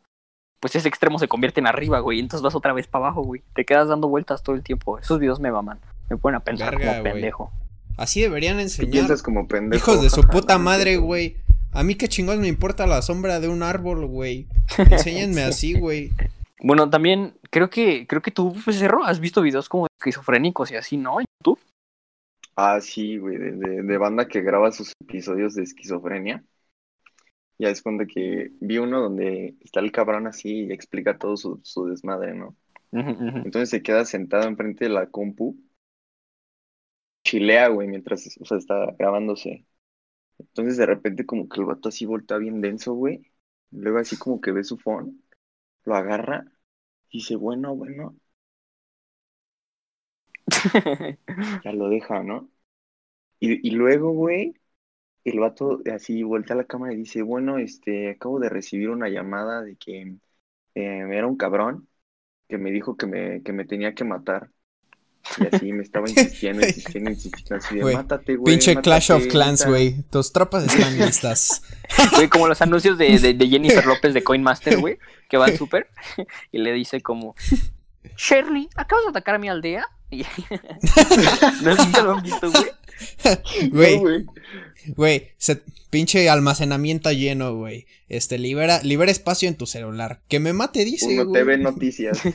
[0.60, 2.20] pues ese extremo se convierte en arriba, güey.
[2.20, 3.42] Entonces vas otra vez para abajo, güey.
[3.54, 4.98] Te quedas dando vueltas todo el tiempo.
[4.98, 5.80] Esos videos me maman.
[6.08, 7.12] Me ponen a pensar Verga, como güey.
[7.14, 7.52] pendejo.
[7.96, 8.92] Así deberían enseñar.
[8.92, 9.90] piensas como pendejo.
[9.90, 11.36] Hijos de su puta madre, güey.
[11.72, 14.46] A mí qué chingón me importa la sombra de un árbol, güey.
[14.78, 16.10] Enséñenme así, güey.
[16.60, 20.76] Bueno, también creo que creo que tú, pues, Cerro, has visto videos como esquizofrénicos y
[20.76, 21.18] así, ¿no?
[21.20, 21.58] En YouTube.
[22.56, 26.44] Ah, sí, güey, de, de- de banda que graba sus episodios de esquizofrenia.
[27.58, 31.60] Ya es cuando que vi uno donde está el cabrón así y explica todo su,
[31.62, 32.56] su desmadre, ¿no?
[33.44, 35.58] Entonces se queda sentado enfrente de la compu,
[37.24, 39.66] chilea, güey, mientras, o sea, está grabándose.
[40.38, 43.32] Entonces de repente como que el vato así voltea bien denso, güey.
[43.70, 45.22] Luego así como que ve su phone,
[45.84, 46.46] lo agarra
[47.10, 48.16] y dice, bueno, bueno,
[51.64, 52.50] ya lo deja, ¿no?
[53.40, 54.54] Y, y luego, güey,
[55.24, 59.08] el vato así voltea a la cámara y dice, bueno, este, acabo de recibir una
[59.08, 60.18] llamada de que eh,
[61.12, 61.88] era un cabrón
[62.48, 64.50] que me dijo que me, que me tenía que matar.
[65.36, 68.44] Y así me estaba insistiendo, insistiendo, insistiendo, así de Güey, mátate, güey.
[68.44, 69.66] Pinche Clash of Clans, neta".
[69.66, 70.02] güey.
[70.10, 71.62] Tus tropas están listas.
[72.14, 74.98] Güey, como los anuncios de, de, de Jennifer López de Coinmaster, güey,
[75.28, 75.88] que va al súper
[76.52, 77.36] y le dice como,
[78.16, 79.86] Shirley, ¿acabas de atacar a mi aldea?
[81.62, 83.70] ¿No lo han visto, güey?
[83.70, 84.24] Güey, güey.
[84.96, 87.86] güey, se- pinche almacenamiento lleno, güey.
[88.08, 90.22] Este, libera, libera espacio en tu celular.
[90.28, 91.42] Que me mate, dice, Uno güey.
[91.42, 92.20] TV Noticias.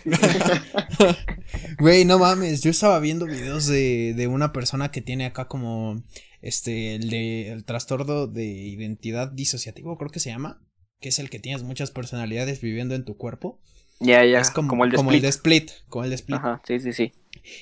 [1.79, 6.03] Güey, no mames, yo estaba viendo videos de, de una persona que tiene acá como,
[6.41, 10.61] este, el de, el trastorno de identidad disociativo, creo que se llama.
[10.99, 13.61] Que es el que tienes muchas personalidades viviendo en tu cuerpo.
[13.99, 15.17] Ya, ya, es como, como, el de como Split.
[15.17, 16.37] el de Split, como el de Split.
[16.37, 17.13] Ajá, sí, sí, sí.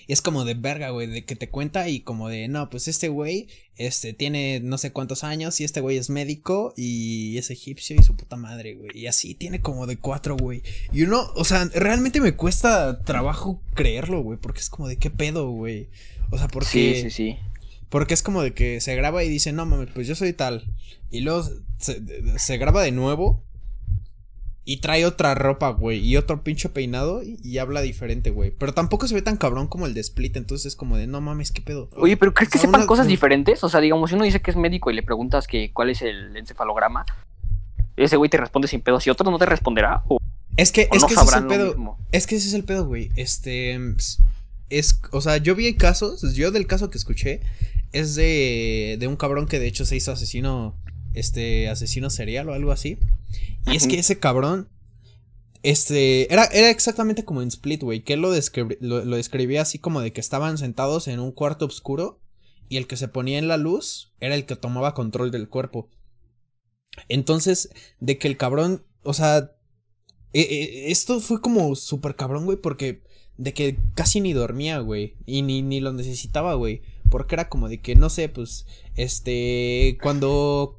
[0.07, 2.87] Y es como de verga, güey, de que te cuenta y como de, no, pues
[2.87, 7.49] este güey, este, tiene no sé cuántos años y este güey es médico y es
[7.51, 8.89] egipcio y su puta madre, güey.
[8.93, 10.63] Y así tiene como de cuatro, güey.
[10.91, 15.09] Y uno, o sea, realmente me cuesta trabajo creerlo, güey, porque es como de qué
[15.09, 15.89] pedo, güey.
[16.31, 16.95] O sea, porque...
[16.95, 17.37] Sí, sí, sí.
[17.89, 20.65] Porque es como de que se graba y dice, no mames, pues yo soy tal.
[21.11, 22.01] Y luego se,
[22.39, 23.43] se graba de nuevo.
[24.67, 25.99] Y trae otra ropa, güey.
[25.99, 27.21] Y otro pinche peinado.
[27.21, 28.49] Y, y habla diferente, güey.
[28.49, 30.35] Pero tampoco se ve tan cabrón como el de Split.
[30.37, 31.89] Entonces es como de, no mames, ¿qué pedo?
[31.95, 33.63] Oye, pero ¿crees que O sea, sepan una- cosas diferentes?
[33.63, 36.01] O sea, digamos, si uno dice que es médico y le preguntas que cuál es
[36.01, 37.05] el encefalograma,
[37.95, 40.03] ese güey te responde sin pedos y otro no te responderá.
[40.07, 40.17] O,
[40.57, 41.97] Es que, o es no que ese es el pedo.
[42.11, 43.11] Es que ese es el pedo, güey.
[43.15, 43.79] Este.
[44.71, 44.99] Es.
[45.11, 46.33] O sea, yo vi casos.
[46.33, 47.41] Yo del caso que escuché.
[47.91, 48.97] Es de.
[48.99, 50.75] De un cabrón que de hecho se hizo asesino.
[51.15, 51.69] Este.
[51.69, 52.99] Asesino serial o algo así.
[53.65, 54.69] Y es que ese cabrón.
[55.63, 56.31] Este.
[56.31, 58.03] Era, era exactamente como en Split, güey.
[58.03, 58.31] Que él lo,
[58.79, 62.21] lo, lo describía así como de que estaban sentados en un cuarto oscuro.
[62.69, 65.89] Y el que se ponía en la luz era el que tomaba control del cuerpo.
[67.09, 68.85] Entonces, de que el cabrón.
[69.03, 69.51] O sea.
[70.33, 73.03] eh, eh, esto fue como súper cabrón, güey, porque
[73.37, 77.67] de que casi ni dormía, güey, y ni, ni lo necesitaba, güey, porque era como
[77.69, 80.77] de que, no sé, pues, este, cuando,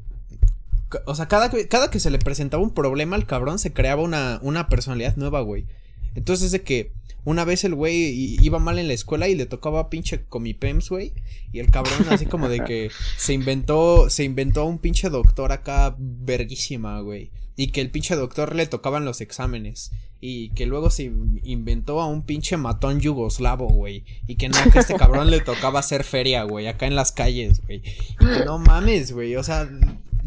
[1.07, 4.03] o sea, cada, que- cada que se le presentaba un problema al cabrón, se creaba
[4.03, 5.66] una, una personalidad nueva, güey.
[6.14, 6.93] Entonces, de que
[7.24, 11.12] una vez el güey iba mal en la escuela y le tocaba pinche comipems, güey,
[11.53, 15.51] y el cabrón así como de que se inventó, se inventó a un pinche doctor
[15.53, 17.30] acá verguísima, güey.
[17.59, 19.91] Y que el pinche doctor le tocaban los exámenes.
[20.20, 24.05] Y que luego se in- inventó a un pinche matón yugoslavo, güey.
[24.26, 27.62] Y que no, que este cabrón le tocaba hacer feria, güey, acá en las calles,
[27.62, 27.82] güey.
[28.20, 29.37] Y que no mames, güey.
[29.37, 29.68] O sea,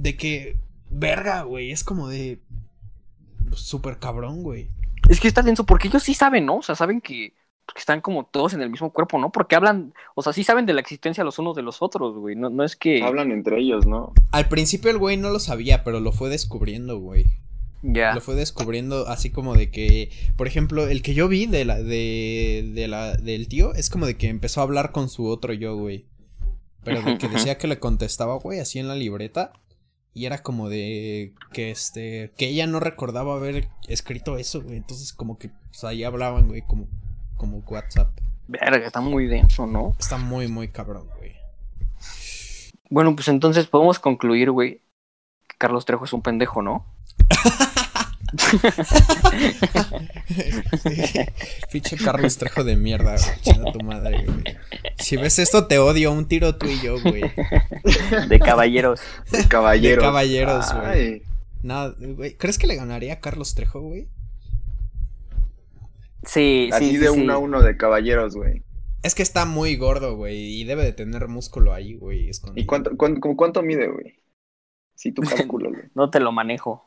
[0.02, 0.58] de que.
[0.90, 1.72] Verga, güey.
[1.72, 2.40] Es como de.
[3.54, 4.70] Súper cabrón, güey.
[5.10, 6.58] Es que está denso porque ellos sí saben, ¿no?
[6.58, 7.34] O sea, saben que,
[7.74, 9.32] que están como todos en el mismo cuerpo, ¿no?
[9.32, 12.36] Porque hablan, o sea, sí saben de la existencia los unos de los otros, güey.
[12.36, 13.02] No, no es que...
[13.02, 14.14] Hablan entre ellos, ¿no?
[14.32, 17.26] Al principio el güey no lo sabía, pero lo fue descubriendo, güey.
[17.82, 18.14] Ya.
[18.14, 21.82] Lo fue descubriendo así como de que, por ejemplo, el que yo vi de la,
[21.82, 25.54] de, de la, del tío es como de que empezó a hablar con su otro
[25.54, 26.06] yo, güey.
[26.84, 29.54] Pero de que decía que le contestaba, güey, así en la libreta.
[30.20, 34.76] Y era como de que este, que ella no recordaba haber escrito eso, güey.
[34.76, 36.90] Entonces como que, pues ahí hablaban, güey, como,
[37.38, 38.12] como WhatsApp.
[38.50, 39.96] Verga, está muy denso, ¿no?
[39.98, 41.38] Está muy, muy cabrón, güey.
[42.90, 44.82] Bueno, pues entonces podemos concluir, güey,
[45.48, 46.86] que Carlos Trejo es un pendejo, ¿no?
[51.72, 53.72] Pinche Carlos Trejo de mierda, güey.
[53.74, 54.44] Tu madre, güey.
[54.98, 56.12] Si ves esto, te odio.
[56.12, 57.24] Un tiro tú y yo, güey.
[58.28, 59.02] De caballeros.
[59.32, 59.98] De caballeros.
[59.98, 61.24] De caballeros, güey.
[61.64, 62.36] Nada, güey.
[62.36, 64.08] ¿Crees que le ganaría a Carlos Trejo, güey?
[66.24, 67.22] Sí, Así sí, de sí, sí.
[67.22, 68.64] uno a uno de caballeros, güey.
[69.04, 70.38] Es que está muy gordo, güey.
[70.60, 72.30] Y debe de tener músculo ahí, güey.
[72.30, 72.62] escondido.
[72.62, 74.20] ¿Y cuánto, cuánto, cuánto mide, güey?
[74.96, 75.86] Si tú calculas, güey.
[75.96, 76.84] No te lo manejo.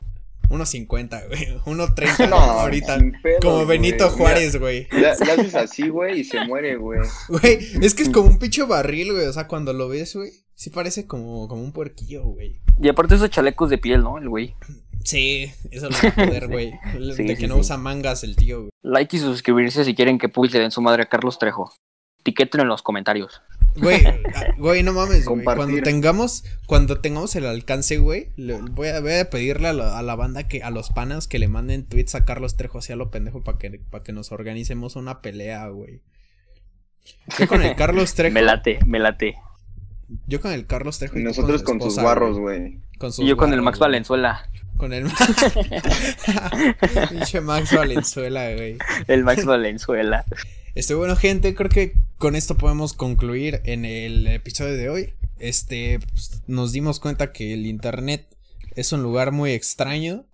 [0.53, 1.77] 1.50, güey.
[1.77, 2.99] 1.30 No, ahorita.
[3.41, 4.17] Como Benito güey.
[4.17, 4.87] Juárez, güey.
[4.91, 6.99] Le, le haces así, güey, y se muere, güey.
[7.29, 9.25] Güey, es que es como un pinche barril, güey.
[9.25, 12.61] O sea, cuando lo ves, güey, sí parece como, como un puerquillo, güey.
[12.81, 14.17] Y aparte esos chalecos de piel, ¿no?
[14.17, 14.55] El güey.
[15.03, 16.71] Sí, eso lo va a poder, güey.
[16.93, 17.61] Sí, de sí, que no sí.
[17.61, 18.69] usa mangas el tío, güey.
[18.83, 21.73] Like y suscribirse si quieren que Puy le den su madre a Carlos Trejo.
[22.23, 23.41] Etiqueten en los comentarios.
[23.75, 24.01] Güey,
[24.57, 25.43] güey, no mames, güey.
[25.43, 29.97] Cuando tengamos, cuando tengamos el alcance, güey, le- voy a, voy a pedirle a la,
[29.97, 32.93] a la banda que, a los panas que le manden tweets a Carlos Trejo así
[32.93, 36.01] a lo pendejo para que, para que nos organicemos una pelea, güey.
[37.37, 38.33] Yo con el Carlos Trejo.
[38.33, 39.35] Me late, me late.
[40.27, 41.17] Yo con el Carlos Trejo.
[41.19, 42.79] Y nosotros con sus guarros, güey.
[42.99, 43.89] Con sus Y yo con el Max güey.
[43.89, 44.49] Valenzuela.
[44.77, 45.05] Con el
[47.09, 48.77] Pinche Max Valenzuela, güey.
[49.07, 50.25] El Max Valenzuela.
[50.75, 55.13] Este, bueno, gente, creo que con esto podemos concluir en el episodio de hoy.
[55.37, 58.27] Este, pues, nos dimos cuenta que el internet
[58.75, 60.25] es un lugar muy extraño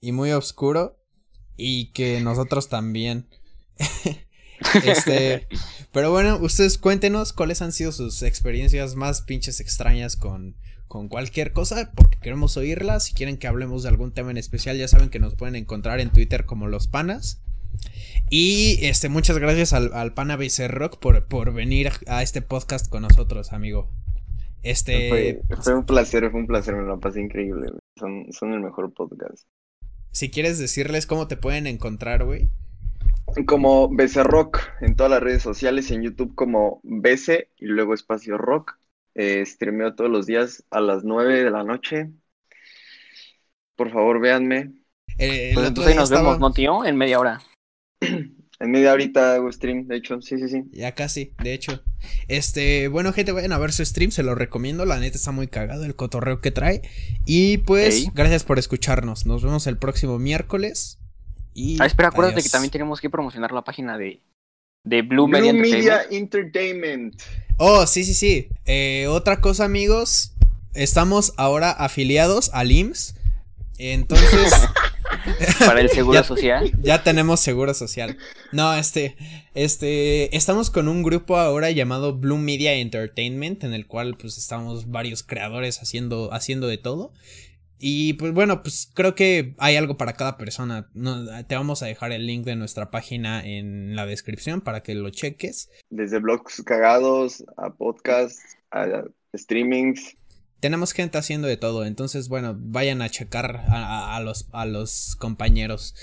[0.00, 1.02] y muy oscuro
[1.56, 3.28] y que nosotros también.
[4.84, 5.48] este,
[5.92, 10.56] pero bueno, ustedes cuéntenos cuáles han sido sus experiencias más pinches extrañas con,
[10.88, 13.04] con cualquier cosa, porque queremos oírlas.
[13.04, 16.00] Si quieren que hablemos de algún tema en especial, ya saben que nos pueden encontrar
[16.00, 17.40] en Twitter como los panas.
[18.30, 23.02] Y este, muchas gracias al, al pana Rock por, por venir a este podcast con
[23.02, 23.88] nosotros, amigo.
[24.62, 27.70] Este, Fue, fue un placer, fue un placer, me lo pasé increíble.
[27.96, 29.46] Son, son el mejor podcast.
[30.10, 32.48] si quieres decirles cómo te pueden encontrar, güey.
[33.46, 38.38] Como BC Rock en todas las redes sociales, en YouTube como BC y luego Espacio
[38.38, 38.76] Rock.
[39.18, 42.10] Eh, streameo todos los días a las 9 de la noche.
[43.76, 44.72] Por favor, véanme.
[45.18, 46.84] Eh, Pues entonces ahí nos estaba- vemos, ¿no, tío?
[46.84, 47.40] En media hora.
[48.58, 50.62] En media horita hago stream, de hecho, sí, sí, sí.
[50.72, 51.82] Ya casi, de hecho.
[52.26, 54.86] Este, bueno, gente, vayan a ver su stream, se lo recomiendo.
[54.86, 56.80] La neta está muy cagado el cotorreo que trae.
[57.26, 59.26] Y pues, gracias por escucharnos.
[59.26, 60.98] Nos vemos el próximo miércoles.
[61.52, 62.44] Y Ah, espera, acuérdate adiós.
[62.44, 64.22] que también tenemos que promocionar la página de,
[64.84, 67.20] de Blue, Blue Media Media Entertainment.
[67.58, 68.48] Oh, sí, sí, sí.
[68.66, 70.32] Eh, otra cosa, amigos.
[70.74, 73.14] Estamos ahora afiliados al IMSS.
[73.78, 74.52] Entonces,
[75.66, 76.72] para el seguro Ya- social.
[76.82, 78.18] Ya tenemos seguro social.
[78.52, 79.16] No, este,
[79.54, 84.90] este, estamos con un grupo ahora llamado Blue Media Entertainment, en el cual pues estamos
[84.90, 87.12] varios creadores haciendo, haciendo de todo.
[87.78, 90.88] Y pues bueno, pues creo que hay algo para cada persona.
[90.94, 94.94] No, te vamos a dejar el link de nuestra página en la descripción para que
[94.94, 95.68] lo cheques.
[95.90, 99.04] Desde blogs cagados a podcasts, a
[99.36, 100.16] streamings.
[100.60, 103.74] Tenemos gente haciendo de todo, entonces bueno, vayan a checar a,
[104.14, 105.94] a- a los, a los compañeros.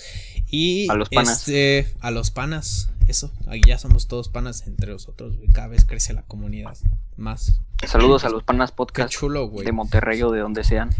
[0.51, 1.39] Y A los panas.
[1.47, 5.86] este, a los panas, eso, aquí ya somos todos panas entre nosotros, güey, cada vez
[5.86, 6.78] crece la comunidad
[7.17, 7.59] más.
[7.88, 9.65] Saludos a los panas Qué podcast chulo, güey.
[9.65, 10.91] de Monterrey o de donde sean.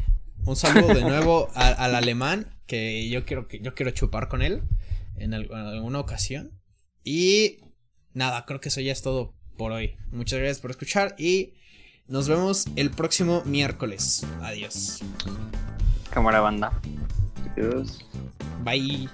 [0.46, 4.42] Un saludo de nuevo a- al alemán, que yo quiero que yo quiero chupar con
[4.42, 4.62] él
[5.18, 6.52] en, en alguna ocasión.
[7.04, 7.58] Y
[8.14, 9.98] nada, creo que eso ya es todo por hoy.
[10.12, 11.54] Muchas gracias por escuchar y
[12.08, 14.26] nos vemos el próximo miércoles.
[14.42, 15.00] Adiós.
[16.10, 16.80] Cámara banda.
[17.56, 18.00] Adiós.
[18.64, 19.10] Bye.